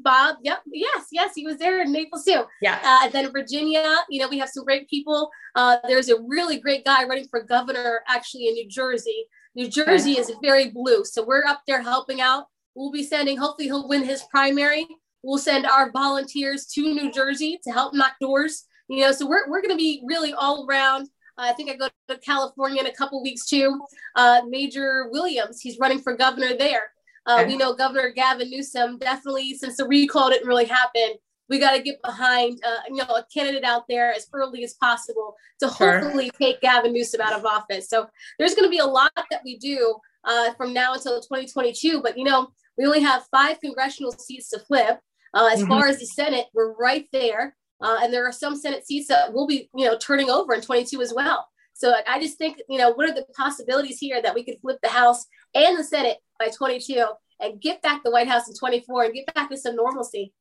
Bob. 0.00 0.36
Yep. 0.42 0.60
Yes. 0.72 1.06
Yes. 1.10 1.32
He 1.34 1.44
was 1.44 1.56
there 1.56 1.82
in 1.82 1.92
Naples 1.92 2.24
too. 2.24 2.44
Yeah. 2.62 2.78
Uh, 2.82 3.08
then 3.08 3.32
Virginia, 3.32 3.96
you 4.08 4.20
know, 4.20 4.28
we 4.28 4.38
have 4.38 4.48
some 4.48 4.64
great 4.64 4.88
people. 4.88 5.30
Uh, 5.54 5.76
there's 5.88 6.08
a 6.08 6.20
really 6.22 6.58
great 6.58 6.84
guy 6.84 7.04
running 7.04 7.26
for 7.28 7.42
governor 7.42 8.00
actually 8.08 8.48
in 8.48 8.54
New 8.54 8.68
Jersey. 8.68 9.26
New 9.54 9.68
Jersey 9.68 10.12
is 10.12 10.32
very 10.42 10.70
blue. 10.70 11.04
So 11.04 11.24
we're 11.24 11.44
up 11.44 11.62
there 11.66 11.82
helping 11.82 12.20
out. 12.20 12.46
We'll 12.74 12.90
be 12.90 13.04
sending, 13.04 13.38
hopefully, 13.38 13.68
he'll 13.68 13.88
win 13.88 14.02
his 14.02 14.24
primary. 14.30 14.86
We'll 15.22 15.38
send 15.38 15.64
our 15.64 15.90
volunteers 15.92 16.66
to 16.74 16.82
New 16.82 17.12
Jersey 17.12 17.60
to 17.62 17.70
help 17.70 17.94
knock 17.94 18.14
doors 18.20 18.64
you 18.88 19.00
know, 19.00 19.12
so 19.12 19.26
we're, 19.26 19.48
we're 19.48 19.62
going 19.62 19.74
to 19.74 19.76
be 19.76 20.02
really 20.04 20.32
all 20.34 20.66
around. 20.68 21.08
Uh, 21.36 21.46
I 21.48 21.52
think 21.52 21.70
I 21.70 21.76
go 21.76 21.88
to 22.08 22.18
California 22.18 22.80
in 22.80 22.86
a 22.86 22.92
couple 22.92 23.22
weeks 23.22 23.46
too. 23.46 23.80
Uh, 24.14 24.42
Major 24.48 25.08
Williams, 25.10 25.60
he's 25.60 25.78
running 25.78 26.00
for 26.00 26.16
governor 26.16 26.56
there. 26.56 26.90
Uh, 27.26 27.38
okay. 27.40 27.52
We 27.52 27.56
know 27.56 27.74
Governor 27.74 28.10
Gavin 28.10 28.50
Newsom 28.50 28.98
definitely, 28.98 29.54
since 29.54 29.78
the 29.78 29.86
recall 29.86 30.28
didn't 30.30 30.46
really 30.46 30.66
happen, 30.66 31.14
we 31.48 31.58
got 31.58 31.72
to 31.72 31.82
get 31.82 32.00
behind, 32.02 32.60
uh, 32.66 32.80
you 32.88 32.96
know, 32.96 33.04
a 33.04 33.24
candidate 33.32 33.64
out 33.64 33.84
there 33.88 34.12
as 34.12 34.26
early 34.32 34.64
as 34.64 34.74
possible 34.74 35.34
to 35.60 35.70
sure. 35.70 36.00
hopefully 36.00 36.30
take 36.40 36.60
Gavin 36.60 36.92
Newsom 36.92 37.20
out 37.20 37.34
of 37.34 37.44
office. 37.44 37.88
So 37.88 38.08
there's 38.38 38.54
going 38.54 38.66
to 38.66 38.70
be 38.70 38.78
a 38.78 38.86
lot 38.86 39.12
that 39.30 39.42
we 39.44 39.58
do 39.58 39.96
uh, 40.24 40.54
from 40.54 40.72
now 40.72 40.94
until 40.94 41.20
2022. 41.20 42.00
But 42.02 42.16
you 42.16 42.24
know, 42.24 42.48
we 42.78 42.86
only 42.86 43.02
have 43.02 43.26
five 43.30 43.60
congressional 43.60 44.12
seats 44.12 44.50
to 44.50 44.58
flip. 44.60 45.00
Uh, 45.34 45.50
as 45.52 45.60
mm-hmm. 45.60 45.68
far 45.68 45.88
as 45.88 45.98
the 45.98 46.06
Senate, 46.06 46.46
we're 46.54 46.74
right 46.74 47.08
there. 47.12 47.56
Uh, 47.80 47.98
and 48.02 48.12
there 48.12 48.26
are 48.26 48.32
some 48.32 48.56
Senate 48.56 48.86
seats 48.86 49.08
that 49.08 49.32
will 49.32 49.46
be, 49.46 49.68
you 49.74 49.84
know, 49.84 49.98
turning 49.98 50.30
over 50.30 50.54
in 50.54 50.60
22 50.60 51.00
as 51.02 51.12
well. 51.14 51.48
So 51.74 51.92
I 52.08 52.20
just 52.20 52.38
think, 52.38 52.58
you 52.68 52.78
know, 52.78 52.92
what 52.92 53.08
are 53.08 53.14
the 53.14 53.26
possibilities 53.36 53.98
here 53.98 54.22
that 54.22 54.34
we 54.34 54.44
could 54.44 54.60
flip 54.60 54.78
the 54.82 54.88
House 54.88 55.26
and 55.54 55.76
the 55.78 55.84
Senate 55.84 56.18
by 56.38 56.48
22 56.48 57.04
and 57.40 57.60
get 57.60 57.82
back 57.82 58.02
the 58.04 58.10
White 58.10 58.28
House 58.28 58.48
in 58.48 58.54
24 58.54 59.04
and 59.04 59.14
get 59.14 59.34
back 59.34 59.50
to 59.50 59.56
some 59.56 59.74
normalcy? 59.74 60.32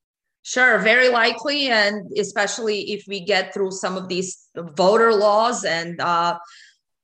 Sure, 0.44 0.78
very 0.78 1.08
likely, 1.08 1.70
and 1.70 2.12
especially 2.18 2.92
if 2.92 3.06
we 3.08 3.22
get 3.22 3.54
through 3.54 3.72
some 3.72 3.96
of 3.96 4.10
these 4.10 4.50
voter 4.56 5.14
laws 5.14 5.64
and 5.64 6.00
uh, 6.02 6.38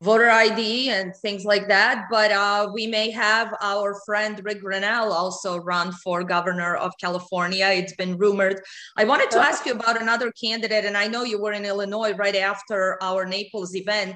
voter 0.02 0.30
ID 0.30 0.90
and 0.90 1.16
things 1.16 1.44
like 1.44 1.68
that. 1.68 2.08
But 2.10 2.32
uh, 2.32 2.70
we 2.74 2.88
may 2.88 3.12
have 3.12 3.54
our 3.62 4.00
friend 4.06 4.40
Rick 4.44 4.64
Grenell 4.64 5.12
also 5.12 5.58
run 5.58 5.92
for 5.92 6.24
governor 6.24 6.76
of 6.76 6.94
California. 7.00 7.68
It's 7.68 7.96
been 7.96 8.18
rumored. 8.18 8.62
I 8.98 9.04
wanted 9.04 9.30
to 9.32 9.40
ask 9.40 9.66
you 9.66 9.74
about 9.74 10.02
another 10.02 10.32
candidate, 10.32 10.86
and 10.86 10.96
I 10.96 11.08
know 11.08 11.24
you 11.24 11.42
were 11.42 11.54
in 11.54 11.66
Illinois 11.66 12.14
right 12.14 12.36
after 12.36 12.98
our 13.02 13.26
Naples 13.26 13.76
event. 13.76 14.16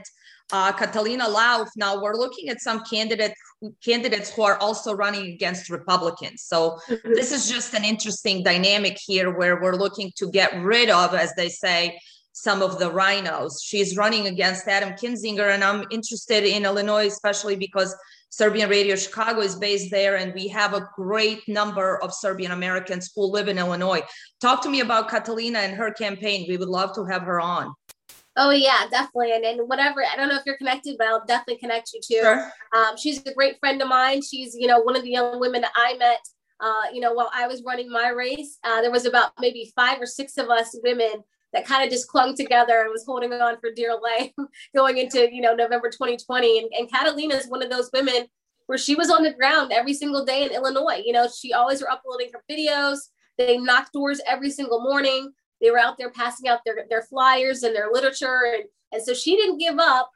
Uh, 0.52 0.72
Catalina 0.72 1.24
Lauf. 1.24 1.68
Now 1.78 2.02
we're 2.02 2.16
looking 2.16 2.50
at 2.50 2.60
some 2.60 2.84
candidate 2.84 3.34
candidates 3.84 4.30
who 4.30 4.44
are 4.44 4.58
also 4.58 4.94
running 4.94 5.32
against 5.32 5.70
Republicans. 5.70 6.44
So 6.44 6.80
mm-hmm. 6.88 7.14
this 7.14 7.32
is 7.32 7.50
just 7.50 7.74
an 7.74 7.86
interesting 7.86 8.44
dynamic 8.44 8.98
here, 9.04 9.36
where 9.36 9.62
we're 9.62 9.78
looking 9.78 10.12
to 10.18 10.30
get 10.30 10.54
rid 10.62 10.90
of, 10.90 11.16
as 11.16 11.34
they 11.36 11.50
say, 11.50 11.98
some 12.34 12.62
of 12.62 12.80
the 12.80 12.90
RINOs. 12.92 13.54
She's 13.64 13.96
running 13.96 14.28
against 14.28 14.68
Adam 14.68 14.94
Kinzinger, 14.94 15.54
and 15.54 15.64
I'm 15.64 15.86
interested 15.92 16.44
in 16.44 16.66
Illinois, 16.66 17.08
especially 17.08 17.56
because 17.56 17.96
Serbian 18.30 18.70
Radio 18.70 18.96
Chicago 18.96 19.42
is 19.42 19.56
based 19.56 19.92
there, 19.92 20.18
and 20.18 20.34
we 20.34 20.48
have 20.48 20.74
a 20.74 20.90
great 20.96 21.48
number 21.48 22.02
of 22.04 22.12
Serbian 22.12 22.52
Americans 22.52 23.12
who 23.16 23.26
live 23.26 23.48
in 23.48 23.60
Illinois. 23.60 24.02
Talk 24.42 24.64
to 24.64 24.70
me 24.70 24.80
about 24.80 25.08
Catalina 25.08 25.60
and 25.60 25.76
her 25.76 25.92
campaign. 25.92 26.46
We 26.50 26.58
would 26.58 26.70
love 26.70 26.96
to 26.96 27.06
have 27.06 27.22
her 27.22 27.40
on. 27.40 27.74
Oh 28.36 28.50
yeah, 28.50 28.88
definitely. 28.90 29.34
And, 29.34 29.70
whatever, 29.70 30.04
I 30.04 30.16
don't 30.16 30.30
know 30.30 30.36
if 30.36 30.42
you're 30.48 30.58
connected, 30.58 30.96
but 30.98 31.06
I'll 31.06 31.24
definitely 31.28 31.60
connect 31.60 31.94
you 31.94 32.00
too. 32.02 32.22
Sure. 32.22 32.52
Um, 32.76 32.98
she's 32.98 33.22
a 33.28 33.34
great 33.36 33.60
friend 33.60 33.80
of 33.84 33.88
mine. 33.88 34.24
She's, 34.24 34.56
you 34.58 34.66
know, 34.66 34.80
one 34.80 34.96
of 34.96 35.04
the 35.04 35.12
young 35.12 35.40
women 35.40 35.62
that 35.62 35.72
I 35.76 35.96
met, 35.98 36.18
uh, 36.60 36.92
you 36.92 37.00
know, 37.00 37.14
while 37.14 37.30
I 37.32 37.46
was 37.46 37.62
running 37.64 37.92
my 37.92 38.10
race. 38.10 38.58
Uh, 38.64 38.82
there 38.82 38.90
was 38.92 39.06
about 39.06 39.34
maybe 39.40 39.72
five 39.76 40.02
or 40.02 40.08
six 40.08 40.38
of 40.38 40.50
us 40.50 40.76
women 40.84 41.24
that 41.54 41.66
kind 41.66 41.84
of 41.84 41.92
just 41.92 42.08
clung 42.08 42.36
together 42.36 42.82
and 42.82 42.92
was 42.92 43.06
holding 43.06 43.32
on 43.34 43.60
for 43.60 43.72
dear 43.72 43.96
life 44.00 44.32
going 44.76 44.98
into 44.98 45.34
you 45.34 45.42
know 45.42 45.54
November 45.54 45.90
2020. 45.90 46.60
And, 46.60 46.70
and 46.78 46.92
Catalina 46.92 47.36
is 47.36 47.48
one 47.48 47.64
of 47.64 47.70
those 47.70 47.90
women 47.94 48.28
where 48.68 48.78
she 48.78 48.96
was 48.96 49.10
on 49.10 49.24
the 49.24 49.34
ground 49.34 49.72
every 49.72 49.94
single 49.94 50.26
day 50.26 50.44
in 50.44 50.52
Illinois. 50.52 51.02
You 51.06 51.14
know, 51.14 51.28
she 51.28 51.54
always 51.54 51.82
were 51.82 51.92
uploading 51.92 52.30
her 52.34 52.44
videos. 52.50 52.98
They 53.38 53.58
knocked 53.58 53.94
doors 53.94 54.22
every 54.28 54.52
single 54.52 54.82
morning. 54.82 55.32
They 55.62 55.72
were 55.72 55.80
out 55.80 55.98
there 55.98 56.12
passing 56.12 56.50
out 56.50 56.60
their, 56.66 56.86
their 56.90 57.04
flyers 57.04 57.64
and 57.64 57.76
their 57.76 57.90
literature. 57.92 58.54
And, 58.54 58.64
and 58.92 59.04
so 59.04 59.14
she 59.14 59.36
didn't 59.36 59.58
give 59.58 59.80
up. 59.80 60.10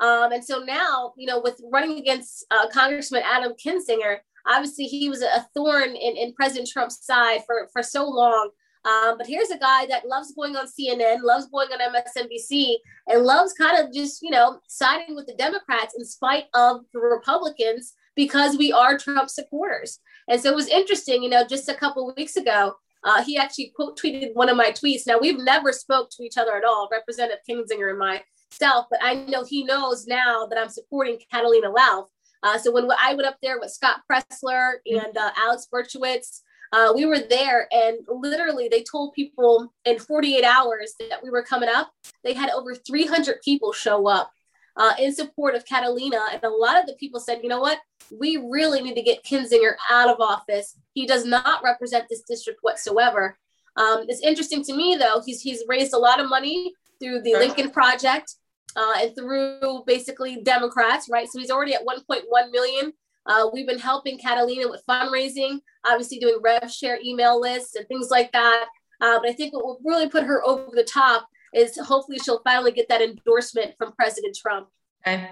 Um, 0.00 0.32
and 0.32 0.44
so 0.44 0.60
now, 0.60 1.12
you 1.16 1.26
know, 1.26 1.40
with 1.40 1.60
running 1.72 1.98
against 1.98 2.46
uh, 2.50 2.68
Congressman 2.70 3.22
Adam 3.24 3.52
Kinzinger, 3.64 4.18
obviously 4.46 4.84
he 4.84 5.08
was 5.08 5.22
a 5.22 5.46
thorn 5.54 5.90
in, 5.90 6.16
in 6.16 6.34
President 6.34 6.68
Trump's 6.68 7.04
side 7.04 7.40
for, 7.46 7.68
for 7.72 7.82
so 7.82 8.08
long. 8.08 8.50
Um, 8.84 9.16
but 9.16 9.26
here's 9.26 9.50
a 9.50 9.58
guy 9.58 9.86
that 9.86 10.08
loves 10.08 10.34
going 10.34 10.56
on 10.56 10.66
CNN, 10.66 11.22
loves 11.22 11.46
going 11.46 11.68
on 11.68 11.94
MSNBC, 11.94 12.76
and 13.06 13.22
loves 13.22 13.52
kind 13.52 13.78
of 13.78 13.92
just, 13.92 14.22
you 14.22 14.30
know, 14.30 14.58
siding 14.68 15.14
with 15.14 15.26
the 15.26 15.34
Democrats 15.34 15.94
in 15.96 16.04
spite 16.04 16.44
of 16.54 16.80
the 16.92 16.98
Republicans 16.98 17.94
because 18.16 18.58
we 18.58 18.72
are 18.72 18.98
Trump 18.98 19.30
supporters. 19.30 20.00
And 20.28 20.40
so 20.40 20.50
it 20.50 20.56
was 20.56 20.68
interesting, 20.68 21.22
you 21.22 21.30
know, 21.30 21.46
just 21.46 21.68
a 21.68 21.74
couple 21.74 22.12
weeks 22.16 22.36
ago, 22.36 22.74
uh, 23.04 23.22
he 23.24 23.36
actually 23.36 23.72
quote 23.74 23.98
tweeted 23.98 24.34
one 24.34 24.48
of 24.48 24.56
my 24.56 24.70
tweets. 24.70 25.06
Now 25.06 25.18
we've 25.18 25.38
never 25.38 25.72
spoke 25.72 26.10
to 26.10 26.22
each 26.22 26.38
other 26.38 26.56
at 26.56 26.64
all, 26.64 26.88
Representative 26.90 27.40
Kinzinger 27.48 27.90
and 27.90 27.98
myself, 27.98 28.86
but 28.90 29.00
I 29.02 29.14
know 29.14 29.44
he 29.44 29.64
knows 29.64 30.06
now 30.06 30.46
that 30.46 30.58
I'm 30.58 30.68
supporting 30.68 31.18
Catalina 31.30 31.70
Lauf. 31.70 32.06
Uh, 32.44 32.58
so 32.58 32.72
when 32.72 32.88
I 32.90 33.14
went 33.14 33.26
up 33.26 33.36
there 33.42 33.58
with 33.60 33.70
Scott 33.70 34.00
Presler 34.10 34.74
and 34.86 35.16
uh, 35.16 35.30
Alex 35.36 35.68
Bruesewitz, 35.72 36.42
uh, 36.72 36.92
we 36.94 37.04
were 37.04 37.18
there 37.18 37.68
and 37.70 37.98
literally 38.08 38.68
they 38.68 38.82
told 38.82 39.12
people 39.12 39.72
in 39.84 39.98
48 39.98 40.42
hours 40.44 40.94
that 41.10 41.22
we 41.22 41.30
were 41.30 41.42
coming 41.42 41.68
up. 41.68 41.92
They 42.24 42.32
had 42.32 42.50
over 42.50 42.74
300 42.74 43.42
people 43.42 43.72
show 43.72 44.08
up 44.08 44.32
uh, 44.76 44.94
in 44.98 45.14
support 45.14 45.54
of 45.54 45.66
Catalina. 45.66 46.20
And 46.32 46.42
a 46.42 46.48
lot 46.48 46.80
of 46.80 46.86
the 46.86 46.94
people 46.94 47.20
said, 47.20 47.40
you 47.42 47.48
know 47.48 47.60
what? 47.60 47.78
We 48.18 48.36
really 48.36 48.80
need 48.82 48.94
to 48.94 49.02
get 49.02 49.22
Kinzinger 49.22 49.74
out 49.90 50.08
of 50.08 50.20
office. 50.20 50.78
He 50.94 51.06
does 51.06 51.24
not 51.24 51.62
represent 51.62 52.06
this 52.08 52.22
district 52.26 52.60
whatsoever. 52.62 53.36
Um, 53.76 54.04
it's 54.08 54.20
interesting 54.20 54.62
to 54.64 54.74
me, 54.74 54.96
though, 54.96 55.22
he's, 55.24 55.40
he's 55.40 55.62
raised 55.68 55.94
a 55.94 55.98
lot 55.98 56.20
of 56.20 56.28
money 56.28 56.72
through 57.00 57.22
the 57.22 57.34
Lincoln 57.34 57.70
Project 57.70 58.34
uh, 58.76 58.94
and 58.98 59.14
through 59.14 59.82
basically 59.86 60.42
Democrats, 60.42 61.08
right? 61.10 61.28
So 61.28 61.38
he's 61.38 61.50
already 61.50 61.74
at 61.74 61.86
1.1 61.86 62.50
million. 62.50 62.92
Uh, 63.26 63.48
we've 63.52 63.66
been 63.66 63.78
helping 63.78 64.18
Catalina 64.18 64.68
with 64.68 64.82
fundraising, 64.88 65.60
obviously 65.84 66.18
doing 66.18 66.38
rev 66.42 66.70
share 66.70 66.98
email 67.04 67.40
lists 67.40 67.76
and 67.76 67.86
things 67.88 68.10
like 68.10 68.32
that. 68.32 68.66
Uh, 69.00 69.18
but 69.20 69.28
I 69.28 69.32
think 69.32 69.52
what 69.52 69.64
will 69.64 69.80
really 69.84 70.08
put 70.08 70.24
her 70.24 70.44
over 70.46 70.70
the 70.72 70.84
top 70.84 71.26
is 71.54 71.76
hopefully 71.78 72.18
she'll 72.18 72.42
finally 72.42 72.72
get 72.72 72.88
that 72.88 73.02
endorsement 73.02 73.74
from 73.76 73.92
President 73.92 74.36
Trump. 74.36 74.68
Okay. 75.06 75.28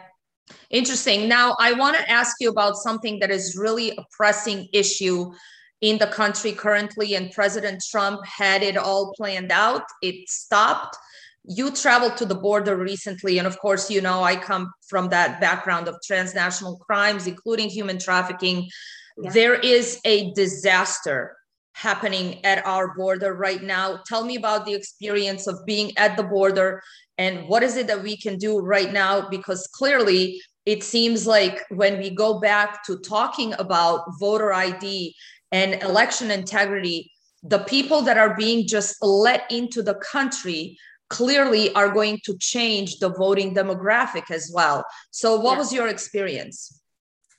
Interesting. 0.70 1.28
Now, 1.28 1.56
I 1.60 1.72
want 1.72 1.96
to 1.96 2.10
ask 2.10 2.36
you 2.40 2.50
about 2.50 2.76
something 2.76 3.20
that 3.20 3.30
is 3.30 3.56
really 3.56 3.90
a 3.90 4.04
pressing 4.10 4.68
issue 4.72 5.32
in 5.80 5.96
the 5.98 6.06
country 6.08 6.52
currently, 6.52 7.14
and 7.14 7.30
President 7.30 7.82
Trump 7.90 8.20
had 8.26 8.62
it 8.62 8.76
all 8.76 9.12
planned 9.16 9.52
out. 9.52 9.84
It 10.02 10.28
stopped. 10.28 10.96
You 11.50 11.70
traveled 11.70 12.16
to 12.18 12.24
the 12.24 12.34
border 12.34 12.76
recently, 12.76 13.38
and 13.38 13.46
of 13.46 13.58
course, 13.58 13.90
you 13.90 14.00
know 14.00 14.22
I 14.22 14.36
come 14.36 14.70
from 14.88 15.08
that 15.08 15.40
background 15.40 15.88
of 15.88 15.96
transnational 16.06 16.76
crimes, 16.78 17.26
including 17.26 17.68
human 17.68 17.98
trafficking. 17.98 18.68
Yeah. 19.18 19.30
There 19.32 19.54
is 19.54 19.98
a 20.04 20.32
disaster 20.34 21.36
happening 21.72 22.44
at 22.44 22.64
our 22.66 22.94
border 22.94 23.34
right 23.34 23.62
now. 23.62 24.00
Tell 24.06 24.24
me 24.24 24.36
about 24.36 24.64
the 24.64 24.74
experience 24.74 25.46
of 25.46 25.64
being 25.66 25.90
at 25.96 26.16
the 26.16 26.22
border 26.22 26.82
and 27.20 27.46
what 27.48 27.62
is 27.62 27.76
it 27.76 27.86
that 27.88 28.02
we 28.02 28.16
can 28.16 28.38
do 28.38 28.60
right 28.60 28.90
now? 28.90 29.28
Because 29.28 29.66
clearly, 29.66 30.40
it 30.64 30.82
seems 30.82 31.26
like 31.26 31.62
when 31.68 31.98
we 31.98 32.08
go 32.08 32.40
back 32.40 32.82
to 32.86 32.96
talking 32.96 33.52
about 33.58 34.06
voter 34.18 34.54
ID 34.54 35.14
and 35.52 35.82
election 35.82 36.30
integrity, 36.30 37.12
the 37.42 37.58
people 37.58 38.00
that 38.02 38.16
are 38.16 38.34
being 38.36 38.66
just 38.66 38.96
let 39.02 39.42
into 39.50 39.82
the 39.82 39.96
country 39.96 40.78
clearly 41.10 41.74
are 41.74 41.92
going 41.92 42.18
to 42.24 42.38
change 42.38 42.98
the 42.98 43.10
voting 43.10 43.54
demographic 43.54 44.30
as 44.30 44.50
well. 44.54 44.84
So, 45.10 45.38
what 45.38 45.52
yeah. 45.52 45.58
was 45.58 45.72
your 45.72 45.88
experience? 45.88 46.80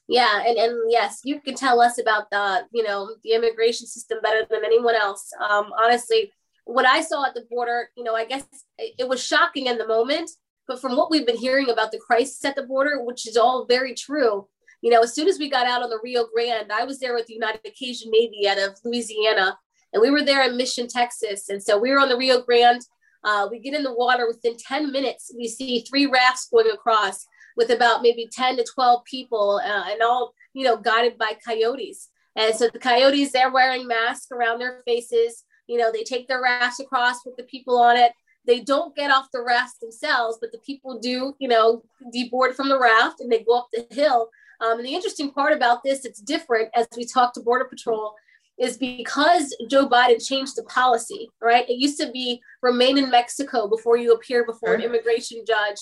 Yeah, 0.08 0.44
and, 0.46 0.58
and 0.58 0.78
yes, 0.90 1.22
you 1.24 1.40
can 1.40 1.56
tell 1.56 1.80
us 1.82 1.98
about 1.98 2.30
the 2.30 2.66
you 2.72 2.84
know 2.84 3.16
the 3.24 3.32
immigration 3.32 3.88
system 3.88 4.20
better 4.22 4.46
than 4.50 4.64
anyone 4.66 4.96
else. 4.96 5.32
Um, 5.40 5.72
honestly, 5.82 6.32
what 6.66 6.86
I 6.86 7.02
saw 7.02 7.26
at 7.26 7.34
the 7.34 7.46
border, 7.50 7.90
you 7.96 8.04
know, 8.04 8.16
I 8.16 8.26
guess 8.26 8.46
it 8.78 9.08
was 9.08 9.24
shocking 9.24 9.68
in 9.68 9.78
the 9.78 9.88
moment, 9.88 10.30
but 10.68 10.82
from 10.82 10.96
what 10.96 11.10
we've 11.10 11.26
been 11.26 11.38
hearing 11.38 11.70
about 11.70 11.92
the 11.92 12.00
crisis 12.00 12.44
at 12.46 12.56
the 12.56 12.64
border, 12.64 13.04
which 13.04 13.28
is 13.28 13.38
all 13.38 13.66
very 13.66 13.96
true, 13.96 14.48
you 14.82 14.92
know, 14.92 15.02
as 15.02 15.14
soon 15.14 15.28
as 15.28 15.40
we 15.40 15.50
got 15.50 15.68
out 15.68 15.84
on 15.84 15.90
the 15.90 16.00
Rio 16.04 16.26
Grande, 16.34 16.72
I 16.72 16.84
was 16.84 17.00
there 17.00 17.14
with 17.14 17.28
the 17.28 17.34
United 17.34 17.64
Cajun 17.64 18.12
Navy 18.12 18.48
out 18.48 18.58
of 18.58 18.78
Louisiana, 18.84 19.58
and 19.94 20.02
we 20.02 20.10
were 20.10 20.24
there 20.24 20.44
in 20.44 20.58
Mission, 20.58 20.88
Texas, 20.88 21.50
and 21.50 21.62
so 21.62 21.78
we 21.78 21.92
were 21.92 22.00
on 22.00 22.10
the 22.10 22.18
Rio 22.18 22.42
Grande. 22.42 22.84
Uh, 23.24 23.48
we 23.50 23.60
get 23.60 23.74
in 23.74 23.84
the 23.84 23.94
water 23.94 24.28
within 24.28 24.58
10 24.58 24.92
minutes, 24.92 25.32
we 25.38 25.48
see 25.48 25.82
three 25.82 26.06
rafts 26.06 26.48
going 26.52 26.72
across 26.72 27.28
with 27.56 27.70
about 27.70 28.02
maybe 28.02 28.30
10 28.32 28.58
to 28.58 28.66
12 28.74 29.04
people 29.06 29.62
uh, 29.64 29.84
and 29.90 30.02
all, 30.02 30.34
you 30.54 30.64
know, 30.64 30.78
guided 30.78 31.18
by 31.18 31.34
coyotes. 31.46 32.10
And 32.36 32.56
so 32.56 32.70
the 32.70 32.80
coyotes, 32.80 33.32
they're 33.32 33.52
wearing 33.52 33.88
masks 33.88 34.32
around 34.32 34.60
their 34.60 34.82
faces. 34.86 35.44
You 35.68 35.78
know, 35.78 35.92
they 35.92 36.04
take 36.04 36.28
their 36.28 36.42
rafts 36.42 36.80
across 36.80 37.26
with 37.26 37.36
the 37.36 37.44
people 37.44 37.78
on 37.78 37.98
it. 37.98 38.14
They 38.46 38.62
don't 38.62 38.96
get 38.96 39.12
off 39.12 39.28
the 39.32 39.44
raft 39.44 39.80
themselves, 39.82 40.38
but 40.42 40.52
the 40.52 40.58
people 40.60 41.00
do, 41.00 41.36
you 41.40 41.48
know, 41.48 41.84
deboard 42.14 42.56
from 42.56 42.70
the 42.70 42.80
raft 42.80 43.20
and 43.20 43.32
they 43.32 43.44
go 43.44 43.60
up 43.60 43.68
the 43.72 43.86
hill. 43.92 44.30
Um, 44.62 44.78
and 44.78 44.88
the 44.88 44.96
interesting 44.96 45.32
part 45.32 45.54
about 45.54 45.84
this, 45.84 46.06
it's 46.06 46.22
different 46.22 46.70
as 46.76 46.88
we 46.96 47.06
talk 47.06 47.34
to 47.34 47.42
Border 47.42 47.66
Patrol, 47.66 48.16
is 48.62 48.78
because 48.78 49.56
Joe 49.68 49.90
Biden 49.90 50.26
changed 50.26 50.56
the 50.56 50.64
policy, 50.64 51.30
right? 51.42 51.68
It 51.68 51.80
used 51.80 52.00
to 52.00 52.12
be 52.12 52.42
remain 52.62 53.00
in 53.00 53.10
Mexico 53.10 53.68
before 53.68 53.98
you 53.98 54.14
appear 54.14 54.46
before 54.46 54.76
an 54.76 54.82
immigration 54.82 55.44
judge 55.48 55.80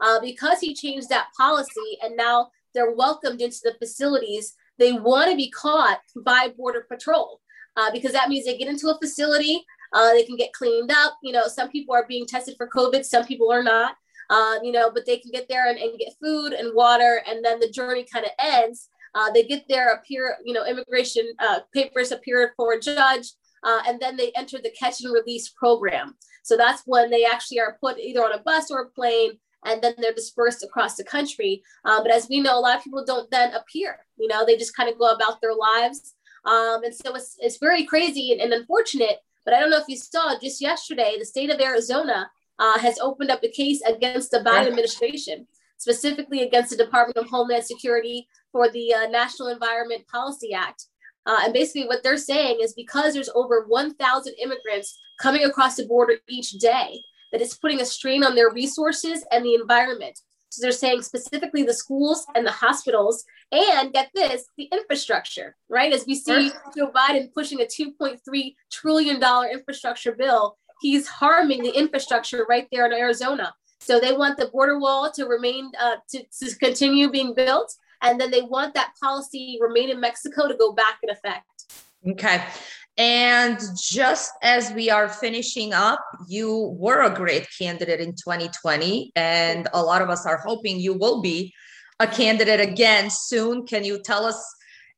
uh, 0.00 0.20
because 0.20 0.60
he 0.60 0.72
changed 0.72 1.08
that 1.08 1.26
policy 1.36 1.98
and 2.02 2.16
now 2.16 2.50
they're 2.72 2.92
welcomed 2.92 3.40
into 3.40 3.58
the 3.64 3.74
facilities, 3.78 4.54
they 4.78 4.92
want 4.92 5.28
to 5.30 5.36
be 5.36 5.50
caught 5.50 5.98
by 6.24 6.52
Border 6.56 6.86
Patrol 6.88 7.40
uh, 7.76 7.90
because 7.90 8.12
that 8.12 8.28
means 8.28 8.46
they 8.46 8.56
get 8.56 8.68
into 8.68 8.88
a 8.88 8.98
facility, 8.98 9.64
uh, 9.92 10.12
they 10.12 10.22
can 10.22 10.36
get 10.36 10.52
cleaned 10.52 10.92
up. 10.92 11.18
You 11.22 11.32
know, 11.32 11.48
some 11.48 11.68
people 11.68 11.94
are 11.96 12.06
being 12.06 12.26
tested 12.26 12.54
for 12.56 12.68
COVID, 12.68 13.04
some 13.04 13.24
people 13.24 13.50
are 13.52 13.62
not. 13.62 13.96
Um, 14.30 14.60
you 14.62 14.70
know, 14.70 14.92
but 14.92 15.06
they 15.06 15.16
can 15.16 15.32
get 15.32 15.48
there 15.48 15.68
and, 15.68 15.76
and, 15.76 15.98
get 15.98 16.14
food 16.22 16.52
and 16.52 16.72
water, 16.72 17.20
and 17.28 17.44
then 17.44 17.58
the 17.58 17.68
journey 17.68 18.04
kind 18.04 18.24
of 18.24 18.30
ends. 18.38 18.88
Uh, 19.14 19.30
they 19.32 19.44
get 19.44 19.64
there, 19.68 19.92
appear, 19.92 20.36
you 20.44 20.52
know, 20.52 20.64
immigration 20.66 21.32
uh, 21.38 21.60
papers 21.74 22.12
appear 22.12 22.52
for 22.56 22.74
a 22.74 22.80
judge, 22.80 23.32
uh, 23.64 23.80
and 23.86 24.00
then 24.00 24.16
they 24.16 24.32
enter 24.36 24.58
the 24.62 24.72
catch 24.78 25.02
and 25.02 25.12
release 25.12 25.48
program. 25.48 26.14
So 26.42 26.56
that's 26.56 26.82
when 26.86 27.10
they 27.10 27.24
actually 27.24 27.60
are 27.60 27.76
put 27.80 27.98
either 27.98 28.24
on 28.24 28.32
a 28.32 28.42
bus 28.42 28.70
or 28.70 28.82
a 28.82 28.90
plane 28.90 29.38
and 29.64 29.82
then 29.82 29.94
they're 29.98 30.12
dispersed 30.12 30.64
across 30.64 30.96
the 30.96 31.04
country. 31.04 31.62
Um, 31.84 32.02
but 32.02 32.12
as 32.12 32.28
we 32.28 32.40
know, 32.40 32.58
a 32.58 32.60
lot 32.60 32.78
of 32.78 32.84
people 32.84 33.04
don't 33.04 33.30
then 33.30 33.52
appear. 33.54 33.98
You 34.18 34.28
know, 34.28 34.44
they 34.44 34.56
just 34.56 34.76
kind 34.76 34.88
of 34.88 34.98
go 34.98 35.10
about 35.10 35.40
their 35.40 35.54
lives. 35.54 36.14
Um, 36.44 36.82
and 36.84 36.94
so 36.94 37.14
it's, 37.14 37.36
it's 37.40 37.58
very 37.58 37.84
crazy 37.84 38.32
and, 38.32 38.40
and, 38.40 38.52
unfortunate. 38.52 39.18
But 39.44 39.54
I 39.54 39.60
don't 39.60 39.70
know 39.70 39.78
if 39.78 39.88
you 39.88 39.96
saw 39.96 40.38
just 40.40 40.60
yesterday, 40.60 41.16
the 41.18 41.24
state 41.24 41.50
of 41.50 41.60
Arizona 41.60 42.30
uh, 42.58 42.78
has 42.78 42.98
opened 42.98 43.30
up 43.30 43.42
a 43.42 43.50
case 43.50 43.82
against 43.82 44.30
the 44.30 44.38
Biden 44.38 44.68
administration, 44.68 45.46
specifically 45.76 46.42
against 46.42 46.70
the 46.70 46.76
Department 46.76 47.18
of 47.18 47.28
Homeland 47.28 47.64
Security 47.64 48.26
for 48.52 48.70
the 48.70 48.94
uh, 48.94 49.06
National 49.08 49.48
Environment 49.48 50.06
Policy 50.06 50.52
Act. 50.52 50.86
Uh, 51.26 51.40
and 51.44 51.52
basically, 51.52 51.86
what 51.86 52.02
they're 52.02 52.16
saying 52.16 52.58
is 52.62 52.72
because 52.74 53.14
there's 53.14 53.30
over 53.34 53.64
1,000 53.68 54.34
immigrants 54.42 54.98
coming 55.20 55.44
across 55.44 55.76
the 55.76 55.86
border 55.86 56.14
each 56.28 56.52
day, 56.52 57.00
that 57.30 57.40
it's 57.40 57.56
putting 57.56 57.80
a 57.80 57.84
strain 57.84 58.24
on 58.24 58.34
their 58.34 58.50
resources 58.50 59.24
and 59.30 59.44
the 59.44 59.54
environment. 59.54 60.18
So 60.48 60.62
they're 60.62 60.72
saying 60.72 61.02
specifically 61.02 61.62
the 61.62 61.74
schools 61.74 62.26
and 62.34 62.44
the 62.44 62.50
hospitals, 62.50 63.24
and 63.52 63.92
get 63.92 64.10
this, 64.14 64.46
the 64.56 64.68
infrastructure, 64.72 65.56
right? 65.68 65.92
As 65.92 66.06
we 66.06 66.16
see 66.16 66.50
Joe 66.76 66.90
Biden 66.90 67.32
pushing 67.32 67.60
a 67.60 67.64
$2.3 67.64 68.54
trillion 68.70 69.22
infrastructure 69.52 70.12
bill, 70.12 70.56
he's 70.80 71.06
harming 71.06 71.62
the 71.62 71.76
infrastructure 71.76 72.46
right 72.48 72.66
there 72.72 72.86
in 72.86 72.92
Arizona. 72.92 73.54
So 73.80 73.98
they 73.98 74.12
want 74.12 74.38
the 74.38 74.48
border 74.48 74.78
wall 74.78 75.10
to 75.12 75.24
remain, 75.24 75.70
uh, 75.80 75.96
to, 76.10 76.22
to 76.42 76.56
continue 76.56 77.10
being 77.10 77.34
built. 77.34 77.72
And 78.02 78.20
then 78.20 78.30
they 78.30 78.42
want 78.42 78.74
that 78.74 78.92
policy 79.02 79.58
remain 79.60 79.90
in 79.90 80.00
Mexico 80.00 80.48
to 80.48 80.54
go 80.54 80.72
back 80.72 80.98
in 81.02 81.10
effect. 81.10 81.46
Okay. 82.08 82.42
And 82.96 83.58
just 83.80 84.32
as 84.42 84.72
we 84.72 84.90
are 84.90 85.08
finishing 85.08 85.72
up, 85.72 86.04
you 86.28 86.74
were 86.78 87.02
a 87.02 87.14
great 87.14 87.46
candidate 87.58 88.00
in 88.00 88.10
2020, 88.10 89.12
and 89.16 89.68
a 89.72 89.82
lot 89.82 90.02
of 90.02 90.10
us 90.10 90.26
are 90.26 90.38
hoping 90.38 90.78
you 90.78 90.94
will 90.94 91.22
be 91.22 91.54
a 91.98 92.06
candidate 92.06 92.60
again 92.60 93.08
soon. 93.10 93.66
Can 93.66 93.84
you 93.84 94.02
tell 94.02 94.26
us 94.26 94.42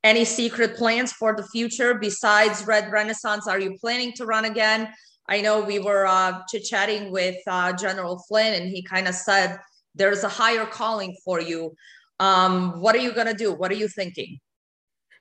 any 0.03 0.25
secret 0.25 0.77
plans 0.77 1.13
for 1.13 1.37
the 1.37 1.47
future 1.49 1.95
besides 1.95 2.67
Red 2.67 2.91
Renaissance? 2.91 3.47
Are 3.47 3.61
you 3.61 3.77
planning 3.79 4.13
to 4.15 4.27
run 4.27 4.47
again? 4.47 4.89
I 5.29 5.41
know 5.41 5.61
we 5.61 5.79
were 5.79 6.07
uh, 6.07 6.41
chit 6.51 6.65
chatting 6.65 7.13
with 7.13 7.37
uh, 7.47 7.73
General 7.73 8.19
Flynn, 8.27 8.61
and 8.61 8.69
he 8.69 8.83
kind 8.83 9.07
of 9.07 9.15
said 9.15 9.59
there's 9.95 10.25
a 10.25 10.29
higher 10.29 10.67
calling 10.67 11.17
for 11.25 11.41
you. 11.41 11.75
Um, 12.21 12.81
what 12.81 12.95
are 12.95 12.99
you 13.01 13.13
going 13.13 13.27
to 13.27 13.35
do? 13.35 13.53
What 13.53 13.71
are 13.71 13.77
you 13.77 13.89
thinking? 13.89 14.39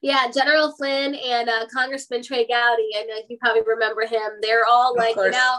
Yeah, 0.02 0.28
General 0.34 0.72
Flynn 0.74 1.14
and 1.16 1.48
uh, 1.48 1.68
Congressman 1.74 2.24
Trey 2.24 2.48
Gowdy. 2.48 2.90
I 2.98 3.06
know 3.08 3.16
you 3.30 3.38
probably 3.40 3.62
remember 3.66 4.02
him. 4.06 4.40
They're 4.42 4.66
all 4.66 4.96
like, 4.96 5.16
you 5.16 5.30
know, 5.30 5.58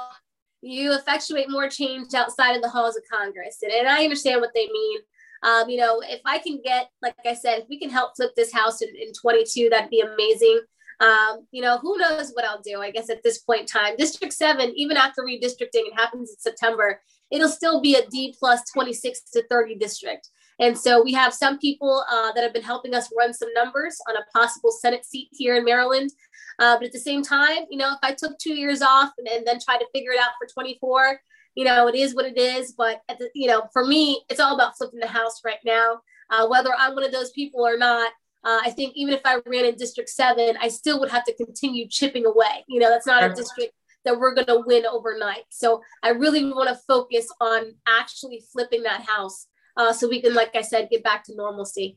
you 0.63 0.93
effectuate 0.95 1.49
more 1.49 1.69
change 1.69 2.15
outside 2.15 2.55
of 2.55 2.63
the 2.63 2.69
halls 2.69 2.97
of 2.97 3.03
Congress. 3.11 3.59
And, 3.63 3.73
and 3.73 3.89
I 3.89 4.03
understand 4.03 4.41
what 4.41 4.51
they 4.55 4.67
mean. 4.67 4.99
Um, 5.45 5.69
you 5.69 5.77
know, 5.77 6.01
if 6.05 6.21
I 6.25 6.39
can 6.39 6.61
get, 6.63 6.89
like 7.03 7.15
I 7.27 7.35
said, 7.35 7.61
if 7.61 7.69
we 7.69 7.79
can 7.79 7.91
help 7.91 8.17
flip 8.17 8.33
this 8.37 8.53
house 8.53 8.81
in, 8.83 8.89
in 8.89 9.13
22, 9.13 9.69
that'd 9.71 9.91
be 9.91 10.01
amazing. 10.01 10.61
Um, 11.01 11.47
you 11.51 11.63
know, 11.63 11.79
who 11.79 11.99
knows 11.99 12.31
what 12.33 12.45
I'll 12.45 12.63
do, 12.63 12.81
I 12.81 12.93
guess, 12.93 13.11
at 13.11 13.25
this 13.25 13.39
point 13.39 13.63
in 13.63 13.67
time. 13.67 13.97
District 13.97 14.33
7, 14.33 14.73
even 14.77 14.97
after 14.97 15.23
redistricting, 15.23 15.87
it 15.87 15.95
happens 15.95 16.31
in 16.31 16.37
September, 16.39 17.01
it'll 17.31 17.49
still 17.49 17.81
be 17.81 17.97
a 17.97 18.07
D 18.07 18.35
plus 18.39 18.63
26 18.73 19.23
to 19.33 19.45
30 19.49 19.77
district. 19.77 20.29
And 20.61 20.79
so 20.79 21.03
we 21.03 21.13
have 21.13 21.35
some 21.35 21.59
people 21.59 22.05
uh, 22.11 22.33
that 22.33 22.43
have 22.43 22.53
been 22.53 22.63
helping 22.63 22.95
us 22.95 23.11
run 23.17 23.33
some 23.33 23.53
numbers 23.55 23.99
on 24.09 24.17
a 24.17 24.25
possible 24.33 24.71
Senate 24.71 25.05
seat 25.05 25.29
here 25.33 25.57
in 25.57 25.65
Maryland. 25.65 26.11
Uh, 26.59 26.77
but 26.77 26.87
at 26.87 26.93
the 26.93 26.99
same 26.99 27.23
time, 27.23 27.65
you 27.71 27.79
know, 27.79 27.93
if 27.93 27.99
I 28.03 28.13
took 28.13 28.39
two 28.39 28.55
years 28.55 28.83
off 28.83 29.11
and, 29.19 29.27
and 29.29 29.47
then 29.47 29.59
try 29.59 29.79
to 29.79 29.87
figure 29.93 30.13
it 30.13 30.21
out 30.21 30.33
for 30.39 30.47
24, 30.53 31.21
you 31.55 31.65
know, 31.65 31.89
it 31.89 31.95
is 31.95 32.15
what 32.15 32.27
it 32.27 32.39
is. 32.39 32.73
But, 32.73 33.01
the, 33.09 33.31
you 33.35 33.49
know, 33.49 33.65
for 33.73 33.85
me, 33.85 34.23
it's 34.29 34.41
all 34.41 34.55
about 34.55 34.77
flipping 34.77 35.01
the 35.01 35.07
house 35.07 35.41
right 35.45 35.59
now. 35.65 36.01
Uh, 36.31 36.47
whether 36.49 36.71
I'm 36.79 36.95
one 36.95 37.05
of 37.05 37.13
those 37.13 37.31
people 37.33 37.67
or 37.67 37.77
not, 37.77 38.13
uh, 38.45 38.61
I 38.65 38.71
think 38.71 38.95
even 38.97 39.15
if 39.15 39.21
I 39.25 39.39
ran 39.47 39.65
in 39.65 39.77
District 39.77 40.09
7, 40.09 40.57
I 40.61 40.69
still 40.69 40.99
would 41.01 41.11
have 41.11 41.25
to 41.25 41.35
continue 41.35 41.87
chipping 41.89 42.27
away. 42.27 42.65
You 42.69 42.81
know, 42.81 42.89
that's 42.89 43.07
not 43.07 43.23
a 43.23 43.33
district 43.33 43.73
that 44.05 44.19
we're 44.19 44.35
going 44.35 44.49
to 44.49 44.63
win 44.67 44.85
overnight. 44.85 45.45
So 45.51 45.81
I 46.03 46.11
really 46.11 46.45
want 46.45 46.69
to 46.69 46.81
focus 46.89 47.29
on 47.41 47.75
actually 47.87 48.43
flipping 48.53 48.83
that 48.83 49.03
house 49.03 49.47
uh, 49.77 49.93
so 49.93 50.09
we 50.09 50.21
can, 50.21 50.35
like 50.35 50.55
I 50.55 50.63
said, 50.63 50.89
get 50.91 51.03
back 51.03 51.25
to 51.25 51.35
normalcy. 51.35 51.97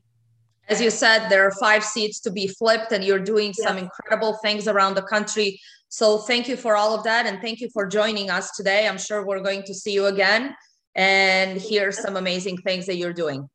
As 0.68 0.82
you 0.82 0.90
said, 0.90 1.30
there 1.30 1.46
are 1.46 1.52
five 1.52 1.84
seats 1.84 2.20
to 2.22 2.32
be 2.32 2.48
flipped, 2.48 2.92
and 2.92 3.04
you're 3.04 3.20
doing 3.20 3.54
some 3.54 3.78
incredible 3.78 4.38
things 4.42 4.68
around 4.68 4.96
the 4.96 5.04
country. 5.04 5.60
So 5.90 6.18
thank 6.18 6.48
you 6.48 6.58
for 6.58 6.76
all 6.76 6.96
of 6.96 7.04
that, 7.04 7.26
and 7.26 7.40
thank 7.42 7.62
you 7.62 7.70
for 7.72 7.88
joining 7.88 8.30
us 8.30 8.56
today. 8.56 8.88
I'm 8.88 8.98
sure 8.98 9.26
we're 9.26 9.44
going 9.44 9.64
to 9.64 9.74
see 9.74 9.94
you 9.94 10.08
again 10.08 10.56
and 10.96 11.60
hear 11.60 11.92
some 11.92 12.16
amazing 12.18 12.58
things 12.58 12.86
that 12.88 12.96
you're 12.96 13.14
doing. 13.14 13.48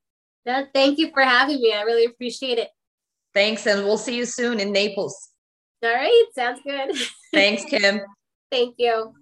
Yeah, 0.47 0.65
thank 0.73 0.99
you 0.99 1.11
for 1.13 1.23
having 1.23 1.61
me. 1.61 1.73
I 1.73 1.83
really 1.83 2.05
appreciate 2.05 2.59
it. 2.59 2.69
Thanks, 3.35 3.67
and 3.67 3.85
we'll 3.85 3.99
see 3.99 4.17
you 4.17 4.25
soon 4.25 4.61
in 4.61 4.73
Naples. 4.73 5.31
All 5.83 5.93
right, 5.93 6.25
sounds 6.35 6.61
good. 6.65 6.95
Thanks, 7.33 7.65
Kim. 7.65 8.01
Thank 8.51 8.75
you. 8.79 9.15